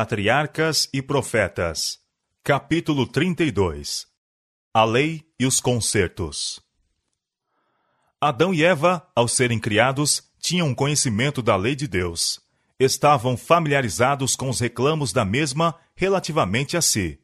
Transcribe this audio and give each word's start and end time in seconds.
Patriarcas 0.00 0.88
e 0.92 1.02
Profetas, 1.02 1.98
capítulo 2.44 3.04
32 3.04 4.06
A 4.72 4.84
Lei 4.84 5.24
e 5.40 5.44
os 5.44 5.58
Concertos. 5.58 6.60
Adão 8.20 8.54
e 8.54 8.62
Eva, 8.62 9.04
ao 9.12 9.26
serem 9.26 9.58
criados, 9.58 10.22
tinham 10.38 10.72
conhecimento 10.72 11.42
da 11.42 11.56
lei 11.56 11.74
de 11.74 11.88
Deus. 11.88 12.38
Estavam 12.78 13.36
familiarizados 13.36 14.36
com 14.36 14.48
os 14.48 14.60
reclamos 14.60 15.12
da 15.12 15.24
mesma 15.24 15.74
relativamente 15.96 16.76
a 16.76 16.80
si. 16.80 17.18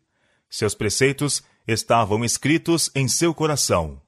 Seus 0.51 0.75
preceitos 0.75 1.45
estavam 1.69 2.25
escritos 2.25 2.91
em 2.93 3.07
seu 3.07 3.33
coração. 3.33 4.03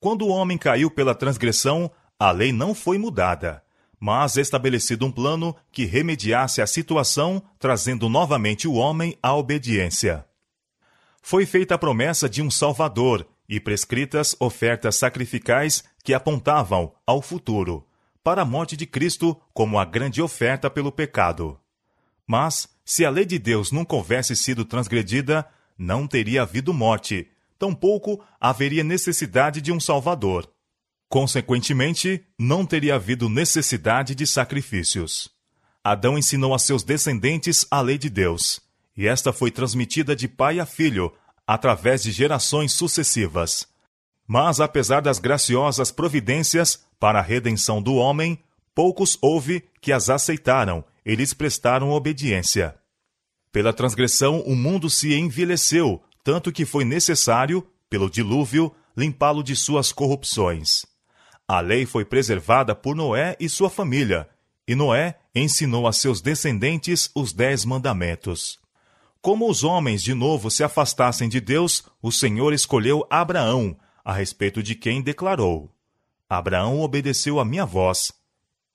Quando 0.00 0.22
o 0.22 0.30
homem 0.30 0.58
caiu 0.58 0.90
pela 0.90 1.14
transgressão, 1.14 1.88
a 2.18 2.32
lei 2.32 2.50
não 2.50 2.74
foi 2.74 2.98
mudada, 2.98 3.62
mas 3.98 4.36
estabelecido 4.36 5.06
um 5.06 5.10
plano 5.10 5.54
que 5.72 5.84
remediasse 5.84 6.60
a 6.60 6.66
situação, 6.66 7.42
trazendo 7.58 8.08
novamente 8.08 8.68
o 8.68 8.74
homem 8.74 9.16
à 9.22 9.34
obediência. 9.34 10.24
Foi 11.22 11.44
feita 11.44 11.74
a 11.74 11.78
promessa 11.78 12.28
de 12.28 12.42
um 12.42 12.50
Salvador 12.50 13.26
e 13.48 13.58
prescritas 13.58 14.36
ofertas 14.38 14.96
sacrificais 14.96 15.82
que 16.04 16.14
apontavam 16.14 16.92
ao 17.06 17.20
futuro, 17.22 17.86
para 18.22 18.42
a 18.42 18.44
morte 18.44 18.76
de 18.76 18.86
Cristo 18.86 19.40
como 19.52 19.78
a 19.78 19.84
grande 19.84 20.20
oferta 20.20 20.68
pelo 20.68 20.92
pecado. 20.92 21.58
Mas, 22.26 22.68
se 22.84 23.04
a 23.04 23.10
lei 23.10 23.24
de 23.24 23.38
Deus 23.38 23.70
nunca 23.70 23.94
houvesse 23.96 24.34
sido 24.34 24.64
transgredida, 24.64 25.46
não 25.78 26.06
teria 26.06 26.42
havido 26.42 26.74
morte, 26.74 27.28
tampouco 27.58 28.24
haveria 28.40 28.82
necessidade 28.82 29.60
de 29.60 29.72
um 29.72 29.80
Salvador. 29.80 30.50
Consequentemente, 31.08 32.24
não 32.38 32.66
teria 32.66 32.96
havido 32.96 33.28
necessidade 33.28 34.14
de 34.14 34.26
sacrifícios. 34.26 35.30
Adão 35.82 36.18
ensinou 36.18 36.52
a 36.52 36.58
seus 36.58 36.82
descendentes 36.82 37.64
a 37.70 37.80
lei 37.80 37.96
de 37.96 38.10
Deus, 38.10 38.60
e 38.96 39.06
esta 39.06 39.32
foi 39.32 39.50
transmitida 39.50 40.16
de 40.16 40.26
pai 40.26 40.58
a 40.58 40.66
filho, 40.66 41.12
através 41.46 42.02
de 42.02 42.10
gerações 42.10 42.72
sucessivas. 42.72 43.68
Mas, 44.26 44.58
apesar 44.58 45.00
das 45.00 45.20
graciosas 45.20 45.92
providências 45.92 46.84
para 46.98 47.20
a 47.20 47.22
redenção 47.22 47.80
do 47.80 47.94
homem, 47.94 48.38
poucos 48.74 49.16
houve 49.22 49.62
que 49.80 49.92
as 49.92 50.10
aceitaram 50.10 50.84
e 51.04 51.14
lhes 51.14 51.32
prestaram 51.32 51.90
obediência. 51.90 52.74
Pela 53.52 53.72
transgressão, 53.72 54.40
o 54.40 54.56
mundo 54.56 54.90
se 54.90 55.14
envelheceu, 55.14 56.02
tanto 56.24 56.50
que 56.50 56.66
foi 56.66 56.84
necessário, 56.84 57.64
pelo 57.88 58.10
dilúvio, 58.10 58.74
limpá-lo 58.96 59.44
de 59.44 59.54
suas 59.54 59.92
corrupções. 59.92 60.84
A 61.48 61.60
lei 61.60 61.86
foi 61.86 62.04
preservada 62.04 62.74
por 62.74 62.96
Noé 62.96 63.36
e 63.38 63.48
sua 63.48 63.70
família, 63.70 64.28
e 64.66 64.74
Noé 64.74 65.16
ensinou 65.32 65.86
a 65.86 65.92
seus 65.92 66.20
descendentes 66.20 67.08
os 67.14 67.32
dez 67.32 67.64
mandamentos. 67.64 68.58
Como 69.20 69.48
os 69.48 69.62
homens 69.62 70.02
de 70.02 70.12
novo 70.12 70.50
se 70.50 70.64
afastassem 70.64 71.28
de 71.28 71.40
Deus, 71.40 71.84
o 72.02 72.10
Senhor 72.10 72.52
escolheu 72.52 73.06
Abraão, 73.08 73.76
a 74.04 74.12
respeito 74.12 74.60
de 74.60 74.74
quem 74.74 75.00
declarou: 75.00 75.70
Abraão 76.28 76.80
obedeceu 76.80 77.38
a 77.38 77.44
minha 77.44 77.64
voz 77.64 78.12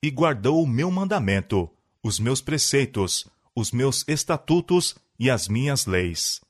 e 0.02 0.10
guardou 0.10 0.62
o 0.62 0.66
meu 0.66 0.90
mandamento, 0.90 1.70
os 2.02 2.18
meus 2.18 2.40
preceitos, 2.40 3.26
os 3.54 3.70
meus 3.70 4.02
estatutos 4.08 4.96
e 5.18 5.30
as 5.30 5.46
minhas 5.46 5.84
leis. 5.84 6.40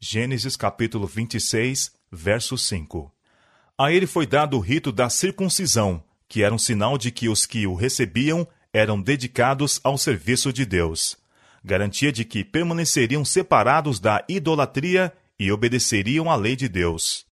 Gênesis 0.00 0.56
capítulo 0.56 1.06
26, 1.06 1.92
verso 2.10 2.58
5. 2.58 3.12
A 3.82 3.90
ele 3.90 4.06
foi 4.06 4.26
dado 4.26 4.58
o 4.58 4.60
rito 4.60 4.92
da 4.92 5.08
circuncisão, 5.08 6.04
que 6.28 6.42
era 6.42 6.54
um 6.54 6.58
sinal 6.58 6.98
de 6.98 7.10
que 7.10 7.30
os 7.30 7.46
que 7.46 7.66
o 7.66 7.74
recebiam 7.74 8.46
eram 8.74 9.00
dedicados 9.00 9.80
ao 9.82 9.96
serviço 9.96 10.52
de 10.52 10.66
Deus. 10.66 11.16
Garantia 11.64 12.12
de 12.12 12.22
que 12.22 12.44
permaneceriam 12.44 13.24
separados 13.24 13.98
da 13.98 14.22
idolatria 14.28 15.10
e 15.38 15.50
obedeceriam 15.50 16.30
à 16.30 16.36
lei 16.36 16.56
de 16.56 16.68
Deus. 16.68 17.24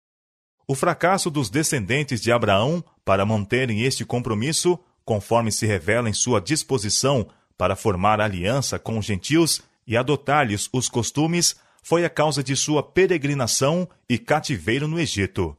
O 0.66 0.74
fracasso 0.74 1.30
dos 1.30 1.50
descendentes 1.50 2.18
de 2.18 2.32
Abraão 2.32 2.82
para 3.04 3.26
manterem 3.26 3.82
este 3.82 4.02
compromisso, 4.06 4.78
conforme 5.04 5.52
se 5.52 5.66
revela 5.66 6.08
em 6.08 6.14
sua 6.14 6.40
disposição 6.40 7.28
para 7.58 7.76
formar 7.76 8.22
aliança 8.22 8.78
com 8.78 8.96
os 8.96 9.04
gentios 9.04 9.60
e 9.86 9.98
adotar-lhes 9.98 10.70
os 10.72 10.88
costumes, 10.88 11.56
foi 11.82 12.06
a 12.06 12.10
causa 12.10 12.42
de 12.42 12.56
sua 12.56 12.82
peregrinação 12.82 13.86
e 14.08 14.16
cativeiro 14.16 14.88
no 14.88 14.98
Egito 14.98 15.54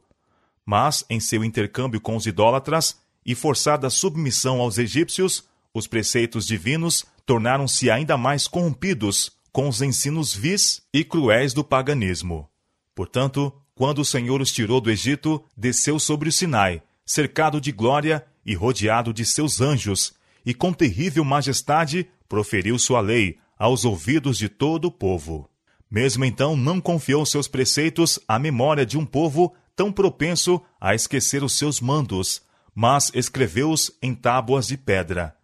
mas, 0.70 1.04
em 1.10 1.18
seu 1.18 1.42
intercâmbio 1.42 2.00
com 2.00 2.14
os 2.14 2.26
idólatras 2.26 2.96
e 3.26 3.34
forçada 3.34 3.90
submissão 3.90 4.60
aos 4.60 4.78
egípcios, 4.78 5.42
os 5.74 5.88
preceitos 5.88 6.46
divinos 6.46 7.04
tornaram-se 7.26 7.90
ainda 7.90 8.16
mais 8.16 8.46
corrompidos 8.46 9.32
com 9.50 9.68
os 9.68 9.82
ensinos 9.82 10.32
vis 10.32 10.80
e 10.94 11.02
cruéis 11.02 11.52
do 11.52 11.64
paganismo. 11.64 12.48
Portanto, 12.94 13.52
quando 13.74 13.98
o 13.98 14.04
Senhor 14.04 14.40
os 14.40 14.52
tirou 14.52 14.80
do 14.80 14.92
Egito, 14.92 15.42
desceu 15.56 15.98
sobre 15.98 16.28
o 16.28 16.32
Sinai, 16.32 16.80
cercado 17.04 17.60
de 17.60 17.72
glória 17.72 18.24
e 18.46 18.54
rodeado 18.54 19.12
de 19.12 19.24
seus 19.24 19.60
anjos, 19.60 20.12
e 20.46 20.54
com 20.54 20.72
terrível 20.72 21.24
majestade 21.24 22.08
proferiu 22.28 22.78
sua 22.78 23.00
lei 23.00 23.38
aos 23.58 23.84
ouvidos 23.84 24.38
de 24.38 24.48
todo 24.48 24.84
o 24.84 24.92
povo. 24.92 25.50
Mesmo 25.90 26.24
então, 26.24 26.56
não 26.56 26.80
confiou 26.80 27.26
seus 27.26 27.48
preceitos 27.48 28.20
à 28.28 28.38
memória 28.38 28.86
de 28.86 28.96
um 28.96 29.04
povo 29.04 29.52
tão 29.80 29.90
propenso 29.90 30.60
a 30.78 30.94
esquecer 30.94 31.42
os 31.42 31.54
seus 31.54 31.80
mandos, 31.80 32.42
mas 32.74 33.10
escreveu-os 33.14 33.90
em 34.02 34.14
tábuas 34.14 34.66
de 34.66 34.76
pedra. 34.76 35.34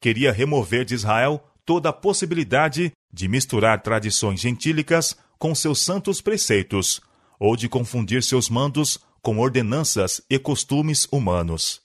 Queria 0.00 0.30
remover 0.30 0.84
de 0.84 0.94
Israel 0.94 1.44
toda 1.66 1.88
a 1.88 1.92
possibilidade 1.92 2.92
de 3.12 3.26
misturar 3.26 3.82
tradições 3.82 4.38
gentílicas 4.38 5.16
com 5.40 5.56
seus 5.56 5.80
santos 5.80 6.20
preceitos, 6.20 7.00
ou 7.36 7.56
de 7.56 7.68
confundir 7.68 8.22
seus 8.22 8.48
mandos 8.48 8.96
com 9.20 9.40
ordenanças 9.40 10.22
e 10.30 10.38
costumes 10.38 11.08
humanos. 11.10 11.82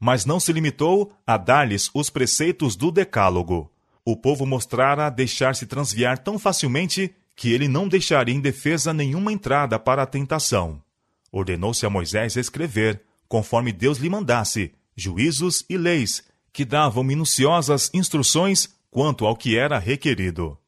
Mas 0.00 0.26
não 0.26 0.40
se 0.40 0.52
limitou 0.52 1.12
a 1.24 1.36
dar-lhes 1.36 1.88
os 1.94 2.10
preceitos 2.10 2.74
do 2.74 2.90
Decálogo. 2.90 3.70
O 4.04 4.16
povo 4.16 4.44
mostrara 4.44 5.08
deixar-se 5.08 5.66
transviar 5.66 6.18
tão 6.18 6.36
facilmente 6.36 7.14
que 7.36 7.52
ele 7.52 7.68
não 7.68 7.86
deixaria 7.86 8.34
em 8.34 8.40
defesa 8.40 8.92
nenhuma 8.92 9.32
entrada 9.32 9.78
para 9.78 10.02
a 10.02 10.06
tentação. 10.06 10.82
Ordenou-se 11.30 11.84
a 11.84 11.90
Moisés 11.90 12.36
escrever, 12.36 13.02
conforme 13.28 13.72
Deus 13.72 13.98
lhe 13.98 14.08
mandasse, 14.08 14.72
juízos 14.96 15.64
e 15.68 15.76
leis, 15.76 16.24
que 16.52 16.64
davam 16.64 17.04
minuciosas 17.04 17.90
instruções 17.92 18.74
quanto 18.90 19.26
ao 19.26 19.36
que 19.36 19.56
era 19.56 19.78
requerido. 19.78 20.58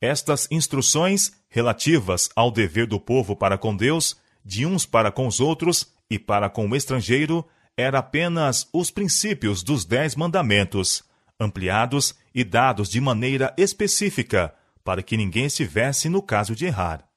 Estas 0.00 0.46
instruções, 0.50 1.32
relativas 1.48 2.28
ao 2.36 2.50
dever 2.50 2.86
do 2.86 3.00
povo 3.00 3.34
para 3.34 3.56
com 3.56 3.74
Deus, 3.74 4.16
de 4.44 4.66
uns 4.66 4.84
para 4.84 5.10
com 5.10 5.26
os 5.26 5.40
outros 5.40 5.92
e 6.10 6.18
para 6.18 6.50
com 6.50 6.68
o 6.68 6.76
estrangeiro, 6.76 7.44
eram 7.76 7.98
apenas 7.98 8.68
os 8.72 8.90
princípios 8.90 9.62
dos 9.62 9.84
Dez 9.84 10.14
Mandamentos, 10.14 11.02
ampliados 11.40 12.14
e 12.34 12.44
dados 12.44 12.90
de 12.90 13.00
maneira 13.00 13.54
específica, 13.56 14.54
para 14.84 15.02
que 15.02 15.16
ninguém 15.16 15.46
estivesse 15.46 16.10
no 16.10 16.20
caso 16.20 16.54
de 16.54 16.66
errar 16.66 17.08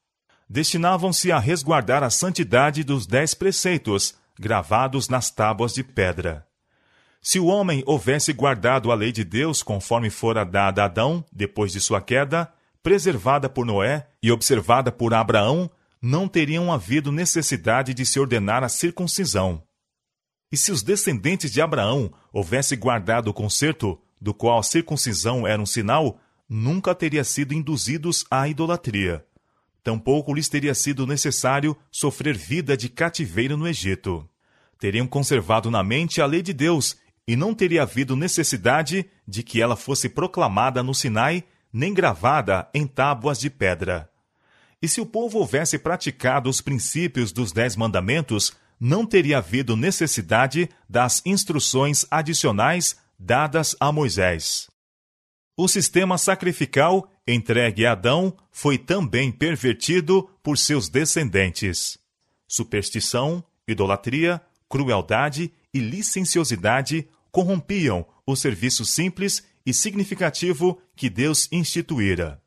destinavam-se 0.48 1.30
a 1.30 1.38
resguardar 1.38 2.02
a 2.02 2.10
santidade 2.10 2.82
dos 2.82 3.06
dez 3.06 3.34
preceitos 3.34 4.14
gravados 4.38 5.08
nas 5.08 5.30
tábuas 5.30 5.74
de 5.74 5.84
pedra. 5.84 6.46
Se 7.20 7.38
o 7.38 7.46
homem 7.46 7.82
houvesse 7.84 8.32
guardado 8.32 8.90
a 8.90 8.94
lei 8.94 9.12
de 9.12 9.24
Deus 9.24 9.62
conforme 9.62 10.08
fora 10.08 10.44
dada 10.44 10.82
a 10.82 10.84
Adão 10.86 11.24
depois 11.32 11.72
de 11.72 11.80
sua 11.80 12.00
queda, 12.00 12.50
preservada 12.82 13.48
por 13.48 13.66
Noé 13.66 14.06
e 14.22 14.30
observada 14.30 14.90
por 14.90 15.12
Abraão, 15.12 15.68
não 16.00 16.28
teriam 16.28 16.72
havido 16.72 17.10
necessidade 17.10 17.92
de 17.92 18.06
se 18.06 18.20
ordenar 18.20 18.62
a 18.62 18.68
circuncisão. 18.68 19.62
E 20.50 20.56
se 20.56 20.70
os 20.72 20.82
descendentes 20.82 21.52
de 21.52 21.60
Abraão 21.60 22.10
houvessem 22.32 22.78
guardado 22.78 23.28
o 23.28 23.34
concerto, 23.34 24.00
do 24.20 24.32
qual 24.32 24.58
a 24.58 24.62
circuncisão 24.62 25.46
era 25.46 25.60
um 25.60 25.66
sinal, 25.66 26.18
nunca 26.48 26.94
teria 26.94 27.24
sido 27.24 27.52
induzidos 27.52 28.24
à 28.30 28.48
idolatria 28.48 29.24
tampouco 29.88 30.34
lhes 30.34 30.50
teria 30.50 30.74
sido 30.74 31.06
necessário 31.06 31.74
sofrer 31.90 32.36
vida 32.36 32.76
de 32.76 32.90
cativeiro 32.90 33.56
no 33.56 33.66
Egito. 33.66 34.28
Teriam 34.78 35.06
conservado 35.06 35.70
na 35.70 35.82
mente 35.82 36.20
a 36.20 36.26
lei 36.26 36.42
de 36.42 36.52
Deus 36.52 36.98
e 37.26 37.34
não 37.34 37.54
teria 37.54 37.84
havido 37.84 38.14
necessidade 38.14 39.06
de 39.26 39.42
que 39.42 39.62
ela 39.62 39.76
fosse 39.76 40.10
proclamada 40.10 40.82
no 40.82 40.94
Sinai 40.94 41.42
nem 41.72 41.94
gravada 41.94 42.68
em 42.74 42.86
tábuas 42.86 43.40
de 43.40 43.48
pedra. 43.48 44.10
E 44.82 44.86
se 44.86 45.00
o 45.00 45.06
povo 45.06 45.38
houvesse 45.38 45.78
praticado 45.78 46.50
os 46.50 46.60
princípios 46.60 47.32
dos 47.32 47.50
Dez 47.50 47.74
Mandamentos, 47.74 48.52
não 48.78 49.06
teria 49.06 49.38
havido 49.38 49.74
necessidade 49.74 50.68
das 50.86 51.22
instruções 51.24 52.04
adicionais 52.10 52.98
dadas 53.18 53.74
a 53.80 53.90
Moisés. 53.90 54.68
O 55.60 55.66
sistema 55.66 56.16
sacrificial 56.16 57.10
entregue 57.26 57.84
a 57.84 57.90
Adão 57.90 58.32
foi 58.52 58.78
também 58.78 59.32
pervertido 59.32 60.30
por 60.40 60.56
seus 60.56 60.88
descendentes. 60.88 61.98
Superstição, 62.46 63.42
idolatria, 63.66 64.40
crueldade 64.68 65.52
e 65.74 65.80
licenciosidade 65.80 67.08
corrompiam 67.32 68.06
o 68.24 68.36
serviço 68.36 68.84
simples 68.84 69.42
e 69.66 69.74
significativo 69.74 70.80
que 70.94 71.10
Deus 71.10 71.48
instituíra. 71.50 72.40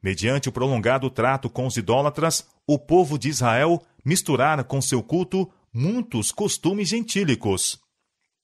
Mediante 0.00 0.48
o 0.48 0.52
prolongado 0.52 1.10
trato 1.10 1.50
com 1.50 1.66
os 1.66 1.76
idólatras, 1.76 2.46
o 2.64 2.78
povo 2.78 3.18
de 3.18 3.28
Israel 3.28 3.82
misturara 4.04 4.62
com 4.62 4.80
seu 4.80 5.02
culto 5.02 5.50
muitos 5.74 6.30
costumes 6.30 6.88
gentílicos. 6.88 7.80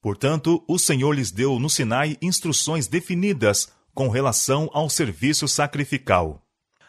Portanto, 0.00 0.64
o 0.66 0.76
Senhor 0.76 1.12
lhes 1.12 1.30
deu 1.30 1.60
no 1.60 1.70
Sinai 1.70 2.18
instruções 2.20 2.88
definidas 2.88 3.68
com 3.94 4.08
relação 4.08 4.70
ao 4.72 4.88
serviço 4.88 5.46
sacrificial. 5.46 6.42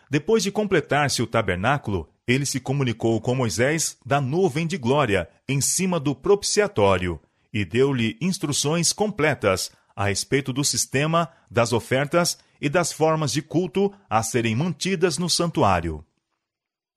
Depois 0.09 0.43
de 0.43 0.51
completar-se 0.51 1.21
o 1.21 1.27
tabernáculo, 1.27 2.09
ele 2.27 2.45
se 2.45 2.59
comunicou 2.59 3.19
com 3.19 3.35
Moisés 3.35 3.97
da 4.05 4.21
nuvem 4.21 4.65
de 4.65 4.77
glória 4.77 5.29
em 5.47 5.59
cima 5.59 5.99
do 5.99 6.15
propiciatório 6.15 7.19
e 7.51 7.65
deu-lhe 7.65 8.17
instruções 8.21 8.93
completas 8.93 9.71
a 9.95 10.05
respeito 10.05 10.51
do 10.51 10.63
sistema, 10.63 11.29
das 11.49 11.71
ofertas 11.71 12.37
e 12.59 12.67
das 12.67 12.91
formas 12.91 13.31
de 13.31 13.41
culto 13.41 13.93
a 14.09 14.23
serem 14.23 14.55
mantidas 14.55 15.17
no 15.17 15.29
santuário. 15.29 16.03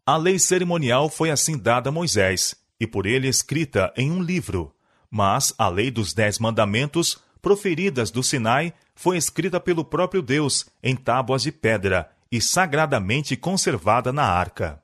A 0.07 0.17
lei 0.17 0.39
cerimonial 0.39 1.09
foi 1.11 1.31
assim 1.31 1.59
dada 1.59 1.89
a 1.89 1.93
Moisés, 1.93 2.55
e 2.79 2.87
por 2.87 3.07
ele 3.07 3.29
escrita 3.29 3.93
em 3.97 4.11
um 4.11 4.23
livro, 4.23 4.73
mas 5.11 5.53
a 5.59 5.69
lei 5.69 5.91
dos 5.91 6.15
Dez 6.15 6.39
Mandamentos, 6.39 7.19
proferidas 7.43 8.11
do 8.11 8.23
Sinai, 8.23 8.73
foi 8.97 9.17
escrita 9.19 9.61
pelo 9.61 9.85
próprio 9.85 10.23
Deus 10.23 10.67
em 10.83 10.97
tábuas 10.97 11.43
de 11.43 11.53
pedra 11.53 12.11
e 12.33 12.41
sagradamente 12.41 13.37
conservada 13.37 14.13
na 14.13 14.25
arca. 14.25 14.83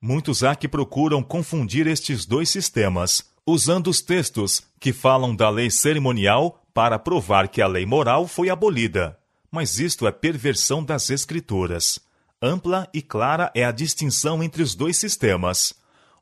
Muitos 0.00 0.44
há 0.44 0.54
que 0.54 0.68
procuram 0.68 1.22
confundir 1.22 1.88
estes 1.88 2.24
dois 2.24 2.48
sistemas, 2.48 3.30
usando 3.44 3.88
os 3.88 4.00
textos 4.00 4.62
que 4.78 4.92
falam 4.92 5.34
da 5.34 5.50
lei 5.50 5.70
cerimonial 5.70 6.62
para 6.72 6.98
provar 6.98 7.48
que 7.48 7.60
a 7.60 7.66
lei 7.66 7.84
moral 7.84 8.28
foi 8.28 8.48
abolida. 8.48 9.18
Mas 9.50 9.80
isto 9.80 10.06
é 10.06 10.12
perversão 10.12 10.84
das 10.84 11.10
Escrituras. 11.10 11.98
Ampla 12.40 12.88
e 12.94 13.02
clara 13.02 13.50
é 13.54 13.64
a 13.64 13.72
distinção 13.72 14.40
entre 14.40 14.62
os 14.62 14.76
dois 14.76 14.96
sistemas. 14.96 15.74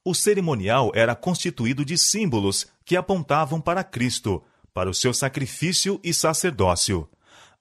O 0.02 0.14
cerimonial 0.14 0.90
era 0.94 1.14
constituído 1.14 1.84
de 1.84 1.98
símbolos 1.98 2.66
que 2.84 2.96
apontavam 2.96 3.60
para 3.60 3.84
Cristo, 3.84 4.42
para 4.72 4.88
o 4.88 4.94
seu 4.94 5.12
sacrifício 5.12 6.00
e 6.02 6.14
sacerdócio. 6.14 7.06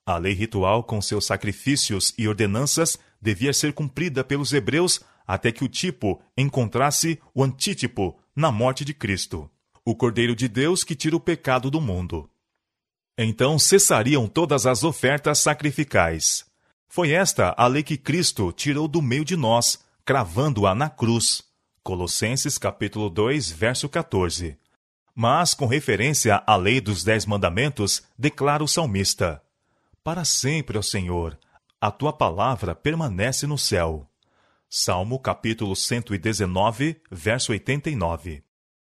A 0.06 0.18
lei 0.18 0.34
ritual, 0.34 0.84
com 0.84 1.02
seus 1.02 1.26
sacrifícios 1.26 2.14
e 2.16 2.28
ordenanças, 2.28 2.98
devia 3.20 3.52
ser 3.52 3.74
cumprida 3.74 4.24
pelos 4.24 4.54
hebreus 4.54 5.02
até 5.26 5.52
que 5.52 5.64
o 5.64 5.68
tipo 5.68 6.22
encontrasse 6.38 7.20
o 7.34 7.44
antítipo 7.44 8.16
na 8.36 8.52
morte 8.52 8.86
de 8.86 8.94
Cristo, 8.94 9.50
o 9.84 9.96
Cordeiro 9.96 10.36
de 10.36 10.48
Deus 10.48 10.84
que 10.84 10.94
tira 10.96 11.16
o 11.16 11.20
pecado 11.20 11.72
do 11.72 11.82
mundo. 11.82 12.30
Então 13.18 13.58
cessariam 13.58 14.28
todas 14.28 14.68
as 14.68 14.84
ofertas 14.84 15.40
sacrificais. 15.40 16.46
Foi 16.88 17.12
esta 17.12 17.56
a 17.58 17.66
lei 17.66 17.82
que 17.82 17.98
Cristo 17.98 18.52
tirou 18.52 18.88
do 18.88 19.02
meio 19.02 19.26
de 19.26 19.36
nós, 19.36 19.80
cravando-a 20.06 20.76
na 20.76 20.88
cruz. 20.88 21.44
Colossenses 21.82 22.60
capítulo 22.60 23.10
2, 23.10 23.50
verso 23.50 23.90
14. 23.90 24.58
Mas, 25.16 25.54
com 25.54 25.66
referência 25.66 26.44
à 26.46 26.56
lei 26.56 26.80
dos 26.80 27.04
dez 27.04 27.26
mandamentos, 27.26 28.04
declara 28.20 28.64
o 28.64 28.68
salmista: 28.68 29.42
Para 30.06 30.24
sempre, 30.24 30.78
ó 30.78 30.84
Senhor, 30.84 31.36
a 31.82 31.90
tua 31.90 32.14
palavra 32.14 32.76
permanece 32.76 33.48
no 33.48 33.58
céu. 33.58 34.08
Salmo 34.70 35.18
capítulo 35.18 35.76
119, 35.76 37.02
verso 37.10 37.52
89. 37.52 38.44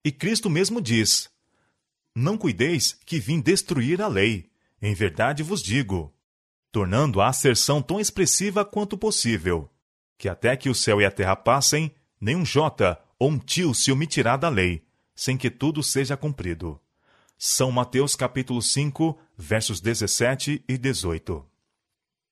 E 0.03 0.11
Cristo 0.11 0.49
mesmo 0.49 0.81
diz: 0.81 1.29
Não 2.17 2.39
cuideis 2.39 2.99
que 3.05 3.21
vim 3.21 3.43
destruir 3.43 4.01
a 4.01 4.09
lei. 4.09 4.51
Em 4.81 4.95
verdade 4.95 5.43
vos 5.43 5.63
digo, 5.63 6.17
tornando 6.73 7.21
a 7.21 7.29
asserção 7.29 7.83
tão 7.83 8.01
expressiva 8.01 8.65
quanto 8.65 8.97
possível, 8.97 9.71
que 10.17 10.31
até 10.31 10.57
que 10.57 10.71
o 10.71 10.75
céu 10.75 10.99
e 10.99 11.05
a 11.05 11.11
terra 11.11 11.37
passem, 11.37 11.95
nenhum 12.19 12.43
jota 12.43 12.99
ou 13.19 13.33
um 13.33 13.39
tio 13.39 13.75
se 13.75 13.93
omitirá 13.93 14.35
da 14.39 14.49
lei, 14.49 14.83
sem 15.15 15.37
que 15.37 15.51
tudo 15.51 15.83
seja 15.83 16.17
cumprido. 16.17 16.81
São 17.45 17.73
Mateus 17.73 18.15
capítulo 18.15 18.63
5, 18.63 19.19
versos 19.37 19.81
17 19.81 20.63
e 20.69 20.79
18. 20.79 21.45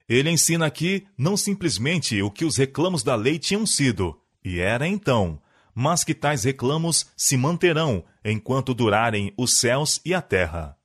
Ele 0.08 0.30
ensina 0.30 0.66
aqui 0.66 1.04
não 1.18 1.36
simplesmente 1.36 2.22
o 2.22 2.30
que 2.30 2.44
os 2.44 2.56
reclamos 2.56 3.02
da 3.02 3.16
lei 3.16 3.36
tinham 3.36 3.66
sido, 3.66 4.16
e 4.44 4.60
era 4.60 4.86
então, 4.86 5.42
mas 5.74 6.04
que 6.04 6.14
tais 6.14 6.44
reclamos 6.44 7.08
se 7.16 7.36
manterão 7.36 8.04
enquanto 8.24 8.72
durarem 8.72 9.34
os 9.36 9.54
céus 9.54 10.00
e 10.04 10.14
a 10.14 10.22
terra. 10.22 10.78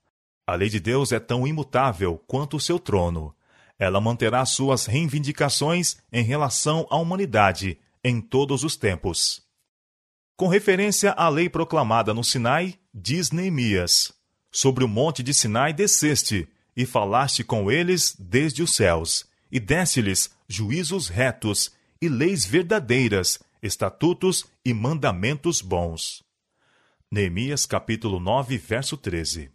A 0.47 0.55
lei 0.55 0.69
de 0.69 0.79
Deus 0.79 1.11
é 1.11 1.19
tão 1.19 1.45
imutável 1.45 2.19
quanto 2.25 2.57
o 2.57 2.59
seu 2.59 2.79
trono. 2.79 3.31
Ela 3.77 4.01
manterá 4.01 4.43
suas 4.43 4.87
reivindicações 4.87 5.97
em 6.11 6.23
relação 6.23 6.87
à 6.89 6.97
humanidade 6.97 7.77
em 8.03 8.19
todos 8.19 8.63
os 8.63 8.75
tempos. 8.75 9.45
Com 10.35 10.47
referência 10.47 11.11
à 11.11 11.29
lei 11.29 11.47
proclamada 11.47 12.11
no 12.11 12.23
Sinai, 12.23 12.73
diz 12.93 13.31
Neemias: 13.31 14.14
Sobre 14.55 14.85
o 14.85 14.87
monte 14.87 15.21
de 15.21 15.33
Sinai 15.33 15.73
desceste, 15.73 16.47
e 16.77 16.85
falaste 16.85 17.43
com 17.43 17.69
eles 17.69 18.15
desde 18.17 18.63
os 18.63 18.73
céus, 18.73 19.25
e 19.51 19.59
deste-lhes 19.59 20.33
juízos 20.47 21.09
retos, 21.09 21.73
e 22.01 22.07
leis 22.07 22.45
verdadeiras, 22.45 23.37
estatutos 23.61 24.45
e 24.63 24.73
mandamentos 24.73 25.61
bons. 25.61 26.23
Neemias 27.11 27.65
capítulo 27.65 28.17
9, 28.17 28.57
verso 28.57 28.95
13. 28.95 29.51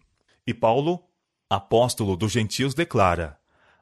E 0.47 0.53
Paulo, 0.53 1.03
apóstolo 1.49 2.15
dos 2.15 2.31
gentios, 2.31 2.75
declara: 2.75 3.39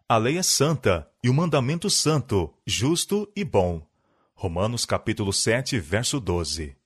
A 0.09 0.19
lei 0.19 0.39
é 0.39 0.43
santa, 0.45 1.11
e 1.21 1.29
o 1.29 1.35
mandamento 1.35 1.91
santo, 1.91 2.55
justo 2.65 3.29
e 3.35 3.43
bom. 3.43 3.85
Romanos 4.37 4.87
capítulo 4.87 5.33
7, 5.33 5.81
verso 5.81 6.21
12. 6.21 6.77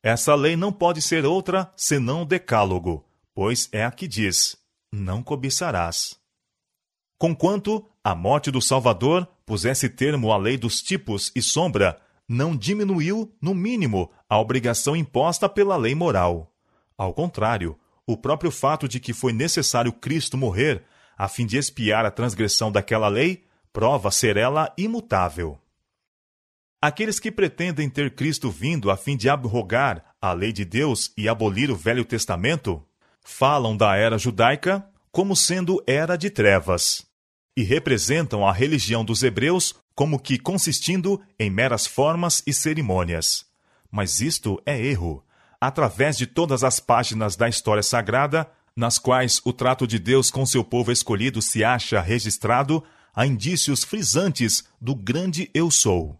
Essa 0.00 0.36
lei 0.36 0.54
não 0.54 0.72
pode 0.72 1.02
ser 1.02 1.26
outra 1.26 1.72
senão 1.76 2.22
o 2.22 2.24
decálogo, 2.24 3.04
pois 3.34 3.68
é 3.72 3.84
a 3.84 3.90
que 3.90 4.06
diz: 4.06 4.56
Não 4.92 5.22
cobiçarás. 5.22 6.18
Conquanto 7.18 7.86
a 8.02 8.14
morte 8.14 8.50
do 8.50 8.60
Salvador 8.60 9.26
pusesse 9.46 9.88
termo 9.88 10.32
à 10.32 10.36
lei 10.36 10.56
dos 10.56 10.82
tipos 10.82 11.30
e 11.36 11.42
sombra, 11.42 12.00
não 12.28 12.56
diminuiu, 12.56 13.32
no 13.40 13.54
mínimo, 13.54 14.10
a 14.28 14.38
obrigação 14.38 14.96
imposta 14.96 15.48
pela 15.48 15.76
lei 15.76 15.94
moral. 15.94 16.52
Ao 16.96 17.12
contrário, 17.12 17.78
o 18.06 18.16
próprio 18.16 18.50
fato 18.50 18.88
de 18.88 18.98
que 18.98 19.12
foi 19.12 19.32
necessário 19.32 19.92
Cristo 19.92 20.36
morrer 20.36 20.84
a 21.16 21.28
fim 21.28 21.46
de 21.46 21.56
expiar 21.56 22.04
a 22.04 22.10
transgressão 22.10 22.72
daquela 22.72 23.08
lei 23.08 23.44
prova 23.72 24.10
ser 24.10 24.36
ela 24.36 24.72
imutável. 24.76 25.58
Aqueles 26.80 27.20
que 27.20 27.30
pretendem 27.30 27.88
ter 27.88 28.14
Cristo 28.14 28.50
vindo 28.50 28.90
a 28.90 28.96
fim 28.96 29.16
de 29.16 29.28
abrogar 29.28 30.16
a 30.20 30.32
lei 30.32 30.52
de 30.52 30.64
Deus 30.64 31.12
e 31.16 31.28
abolir 31.28 31.70
o 31.70 31.76
Velho 31.76 32.04
Testamento, 32.04 32.84
falam 33.22 33.76
da 33.76 33.96
era 33.96 34.18
judaica 34.18 34.84
como 35.10 35.36
sendo 35.36 35.82
era 35.86 36.16
de 36.16 36.30
trevas, 36.30 37.04
e 37.56 37.62
representam 37.62 38.46
a 38.46 38.52
religião 38.52 39.04
dos 39.04 39.22
hebreus 39.22 39.74
como 39.94 40.18
que 40.18 40.38
consistindo 40.38 41.20
em 41.38 41.50
meras 41.50 41.86
formas 41.86 42.42
e 42.46 42.52
cerimônias. 42.52 43.44
Mas 43.90 44.22
isto 44.22 44.60
é 44.64 44.80
erro. 44.80 45.22
Através 45.60 46.16
de 46.16 46.26
todas 46.26 46.64
as 46.64 46.80
páginas 46.80 47.36
da 47.36 47.48
história 47.48 47.82
sagrada, 47.82 48.50
nas 48.74 48.98
quais 48.98 49.40
o 49.44 49.52
trato 49.52 49.86
de 49.86 49.98
Deus 49.98 50.30
com 50.30 50.46
seu 50.46 50.64
povo 50.64 50.90
escolhido 50.90 51.42
se 51.42 51.62
acha 51.62 52.00
registrado, 52.00 52.82
há 53.14 53.26
indícios 53.26 53.84
frisantes 53.84 54.64
do 54.80 54.94
grande 54.94 55.50
Eu 55.52 55.70
Sou. 55.70 56.18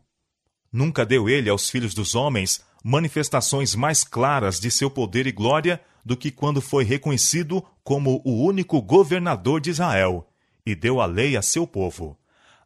Nunca 0.71 1.05
deu 1.05 1.29
ele 1.31 1.49
aos 1.49 1.71
filhos 1.71 1.95
dos 1.95 2.15
homens 2.15 2.63
manifestações 2.85 3.75
mais 3.75 4.05
claras 4.05 4.61
de 4.61 4.71
seu 4.71 4.91
poder 4.91 5.27
e 5.27 5.33
glória 5.33 5.81
do 6.05 6.17
que 6.17 6.31
quando 6.31 6.61
foi 6.61 6.85
reconhecido 6.85 7.65
como 7.85 8.21
o 8.25 8.45
único 8.45 8.81
governador 8.83 9.61
de 9.61 9.71
Israel 9.71 10.29
e 10.65 10.75
deu 10.75 11.01
a 11.01 11.07
lei 11.07 11.37
a 11.37 11.43
seu 11.43 11.67
povo. 11.67 12.19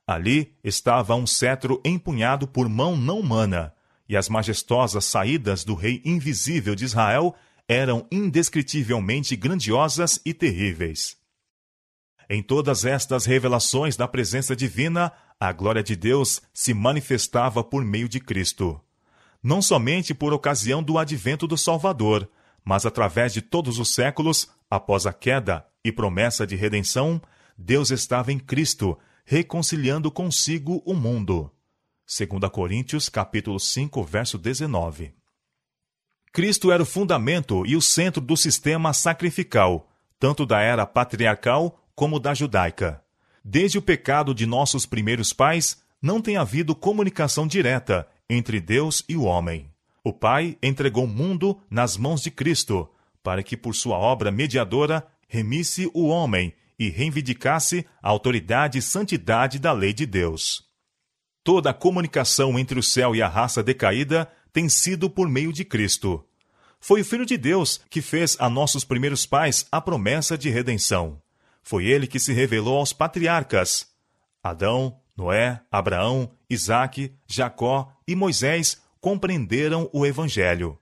Ali 0.07 0.55
estava 0.63 1.15
um 1.15 1.27
cetro 1.27 1.81
empunhado 1.85 2.47
por 2.47 2.69
mão 2.69 2.97
não 2.97 3.19
humana, 3.19 3.75
e 4.09 4.17
as 4.17 4.29
majestosas 4.29 5.05
saídas 5.05 5.65
do 5.65 5.75
Rei 5.75 6.01
invisível 6.05 6.75
de 6.75 6.85
Israel 6.85 7.35
eram 7.69 8.07
indescritivelmente 8.13 9.35
grandiosas 9.35 10.21
e 10.25 10.33
terríveis. 10.33 11.17
Em 12.31 12.43
todas 12.43 12.85
estas 12.85 13.25
revelações 13.25 13.97
da 13.97 14.07
presença 14.07 14.55
divina, 14.55 15.13
a 15.39 15.53
glória 15.53 15.83
de 15.83 15.97
Deus 15.97 16.41
se 16.53 16.73
manifestava 16.73 17.63
por 17.65 17.85
meio 17.85 18.09
de 18.09 18.21
Cristo. 18.21 18.81
Não 19.43 19.61
somente 19.61 20.15
por 20.15 20.33
ocasião 20.33 20.83
do 20.83 20.99
advento 20.99 21.47
do 21.47 21.57
Salvador, 21.57 22.29
mas 22.67 22.85
através 22.85 23.33
de 23.33 23.41
todos 23.41 23.79
os 23.79 23.95
séculos, 23.95 24.51
após 24.69 25.07
a 25.07 25.13
queda 25.13 25.65
e 25.85 25.93
promessa 25.93 26.45
de 26.45 26.57
redenção, 26.57 27.23
Deus 27.57 27.93
estava 27.93 28.33
em 28.33 28.41
Cristo, 28.41 28.99
reconciliando 29.25 30.11
consigo 30.11 30.83
o 30.85 30.93
mundo. 30.93 31.49
2 32.07 32.51
Coríntios 32.51 33.09
capítulo 33.09 33.61
5, 33.61 34.03
verso 34.03 34.37
19. 34.37 35.15
Cristo 36.33 36.73
era 36.73 36.83
o 36.83 36.87
fundamento 36.87 37.65
e 37.65 37.77
o 37.77 37.81
centro 37.81 38.21
do 38.21 38.37
sistema 38.37 38.93
sacrificial, 38.93 39.89
tanto 40.19 40.45
da 40.45 40.61
era 40.61 40.85
patriarcal 40.85 41.81
como 41.95 42.19
da 42.19 42.35
judaica. 42.35 43.01
Desde 43.45 43.79
o 43.79 43.83
pecado 43.83 44.35
de 44.35 44.45
nossos 44.45 44.85
primeiros 44.85 45.33
pais, 45.33 45.81
não 46.03 46.21
tem 46.21 46.37
havido 46.37 46.75
comunicação 46.75 47.47
direta 47.47 48.09
entre 48.29 48.61
Deus 48.61 49.05
e 49.09 49.17
o 49.17 49.23
homem. 49.23 49.71
O 50.07 50.13
Pai 50.13 50.57
entregou 50.63 51.03
o 51.03 51.09
mundo 51.09 51.61
nas 51.69 51.97
mãos 51.97 52.23
de 52.23 52.31
Cristo, 52.31 52.89
para 53.25 53.43
que 53.43 53.57
por 53.57 53.75
sua 53.75 53.99
obra 53.99 54.31
mediadora 54.31 55.05
remisse 55.27 55.91
o 55.93 56.07
homem 56.07 56.55
e 56.79 56.89
reivindicasse 56.89 57.85
a 58.01 58.09
autoridade 58.09 58.79
e 58.79 58.83
santidade 58.83 59.59
da 59.59 59.73
lei 59.73 59.93
de 59.93 60.07
Deus. 60.07 60.65
Toda 61.43 61.71
a 61.71 61.75
comunicação 61.75 62.57
entre 62.57 62.79
o 62.79 62.85
céu 62.85 63.17
e 63.17 63.21
a 63.21 63.27
raça 63.27 63.65
decaída 63.65 64.31
tem 64.53 64.69
sido 64.69 65.11
por 65.11 65.29
meio 65.29 65.53
de 65.53 65.65
Cristo. 65.65 66.25
Foi 66.79 67.01
o 67.01 67.05
Filho 67.05 67.27
de 67.27 67.37
Deus 67.37 67.81
que 67.91 68.01
fez 68.01 68.37
a 68.39 68.49
nossos 68.49 68.85
primeiros 68.85 69.27
pais 69.27 69.67
a 69.73 69.81
promessa 69.81 70.39
de 70.39 70.49
redenção. 70.51 71.21
Foi 71.65 71.85
ele 71.85 72.07
que 72.07 72.21
se 72.21 72.33
revelou 72.33 72.79
aos 72.79 72.93
patriarcas. 72.93 73.89
Adão, 74.41 75.01
Noé, 75.17 75.63
Abraão, 75.69 76.31
Isaque, 76.49 77.13
Jacó 77.27 77.93
e 78.07 78.15
Moisés 78.15 78.86
compreenderam 79.01 79.89
o 79.93 80.05
Evangelho. 80.05 80.79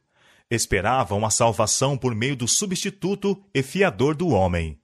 Esperavam 0.50 1.24
a 1.24 1.30
salvação 1.30 1.96
por 1.96 2.14
meio 2.14 2.36
do 2.36 2.46
substituto 2.46 3.42
e 3.52 3.62
fiador 3.62 4.14
do 4.14 4.28
homem. 4.28 4.78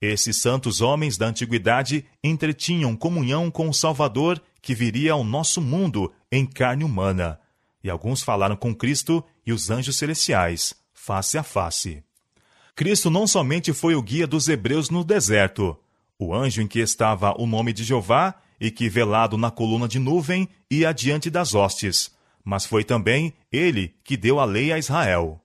Esses 0.00 0.38
santos 0.38 0.80
homens 0.80 1.16
da 1.16 1.26
antiguidade 1.26 2.04
entretinham 2.24 2.96
comunhão 2.96 3.50
com 3.50 3.68
o 3.68 3.74
Salvador 3.74 4.42
que 4.60 4.74
viria 4.74 5.12
ao 5.12 5.22
nosso 5.22 5.60
mundo 5.60 6.12
em 6.30 6.44
carne 6.44 6.82
humana. 6.82 7.38
E 7.84 7.90
alguns 7.90 8.22
falaram 8.22 8.56
com 8.56 8.74
Cristo 8.74 9.24
e 9.46 9.52
os 9.52 9.70
anjos 9.70 9.96
celestiais, 9.96 10.74
face 10.92 11.36
a 11.38 11.42
face. 11.42 12.02
Cristo 12.74 13.10
não 13.10 13.26
somente 13.26 13.72
foi 13.72 13.94
o 13.94 14.02
guia 14.02 14.26
dos 14.26 14.48
hebreus 14.48 14.88
no 14.88 15.04
deserto, 15.04 15.76
o 16.18 16.34
anjo 16.34 16.62
em 16.62 16.66
que 16.66 16.78
estava 16.78 17.34
o 17.40 17.46
nome 17.46 17.72
de 17.72 17.84
Jeová 17.84 18.34
e 18.60 18.70
que, 18.70 18.88
velado 18.88 19.36
na 19.36 19.50
coluna 19.50 19.88
de 19.88 19.98
nuvem, 19.98 20.48
ia 20.70 20.88
adiante 20.88 21.28
das 21.28 21.54
hostes, 21.54 22.12
mas 22.44 22.64
foi 22.64 22.84
também 22.84 23.32
ele 23.50 23.94
que 24.02 24.16
deu 24.16 24.40
a 24.40 24.44
lei 24.44 24.72
a 24.72 24.78
Israel. 24.78 25.40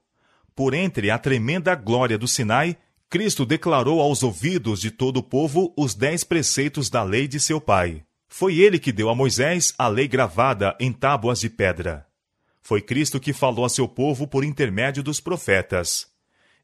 Por 0.54 0.74
entre 0.74 1.10
a 1.10 1.18
tremenda 1.18 1.74
glória 1.74 2.18
do 2.18 2.26
Sinai, 2.26 2.76
Cristo 3.08 3.46
declarou 3.46 4.00
aos 4.00 4.22
ouvidos 4.22 4.80
de 4.80 4.90
todo 4.90 5.18
o 5.18 5.22
povo 5.22 5.72
os 5.76 5.94
dez 5.94 6.24
preceitos 6.24 6.90
da 6.90 7.02
lei 7.02 7.26
de 7.26 7.40
seu 7.40 7.60
pai. 7.60 8.02
Foi 8.28 8.58
ele 8.58 8.78
que 8.78 8.92
deu 8.92 9.08
a 9.08 9.14
Moisés 9.14 9.72
a 9.78 9.88
lei 9.88 10.06
gravada 10.06 10.76
em 10.78 10.92
tábuas 10.92 11.40
de 11.40 11.48
pedra. 11.48 12.06
Foi 12.60 12.82
Cristo 12.82 13.18
que 13.18 13.32
falou 13.32 13.64
a 13.64 13.68
seu 13.68 13.88
povo 13.88 14.26
por 14.26 14.44
intermédio 14.44 15.02
dos 15.02 15.20
profetas. 15.20 16.06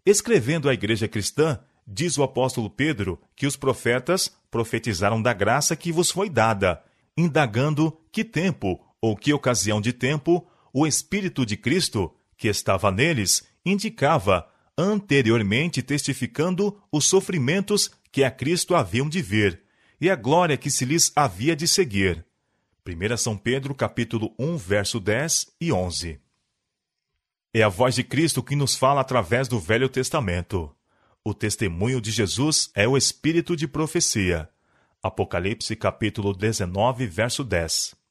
Escrevendo 0.04 0.68
à 0.68 0.74
igreja 0.74 1.08
cristã, 1.08 1.58
diz 1.86 2.18
o 2.18 2.22
apóstolo 2.22 2.68
Pedro 2.68 3.18
que 3.34 3.46
os 3.46 3.56
profetas 3.56 4.30
profetizaram 4.50 5.22
da 5.22 5.32
graça 5.32 5.74
que 5.74 5.90
vos 5.90 6.10
foi 6.10 6.28
dada, 6.28 6.82
indagando 7.16 7.96
que 8.12 8.22
tempo 8.22 8.78
ou 9.04 9.14
que 9.14 9.34
ocasião 9.34 9.82
de 9.82 9.92
tempo 9.92 10.48
o 10.72 10.86
Espírito 10.86 11.44
de 11.44 11.58
Cristo, 11.58 12.10
que 12.38 12.48
estava 12.48 12.90
neles, 12.90 13.46
indicava, 13.62 14.48
anteriormente 14.78 15.82
testificando 15.82 16.80
os 16.90 17.04
sofrimentos 17.04 17.90
que 18.10 18.24
a 18.24 18.30
Cristo 18.30 18.74
haviam 18.74 19.06
de 19.06 19.20
vir 19.20 19.60
e 20.00 20.08
a 20.08 20.16
glória 20.16 20.56
que 20.56 20.70
se 20.70 20.86
lhes 20.86 21.12
havia 21.14 21.54
de 21.54 21.68
seguir. 21.68 22.24
1 22.88 23.16
São 23.18 23.36
Pedro, 23.36 23.74
capítulo 23.74 24.34
1, 24.38 24.56
verso 24.56 24.98
10 24.98 25.48
e 25.60 25.70
11. 25.70 26.18
É 27.52 27.62
a 27.62 27.68
voz 27.68 27.96
de 27.96 28.04
Cristo 28.04 28.42
que 28.42 28.56
nos 28.56 28.74
fala 28.74 29.02
através 29.02 29.48
do 29.48 29.60
Velho 29.60 29.90
Testamento. 29.90 30.74
O 31.22 31.34
testemunho 31.34 32.00
de 32.00 32.10
Jesus 32.10 32.70
é 32.74 32.88
o 32.88 32.96
espírito 32.96 33.54
de 33.54 33.68
profecia. 33.68 34.48
Apocalipse 35.02 35.76
capítulo 35.76 36.32
19, 36.32 37.06
verso 37.06 37.44
10. 37.44 38.02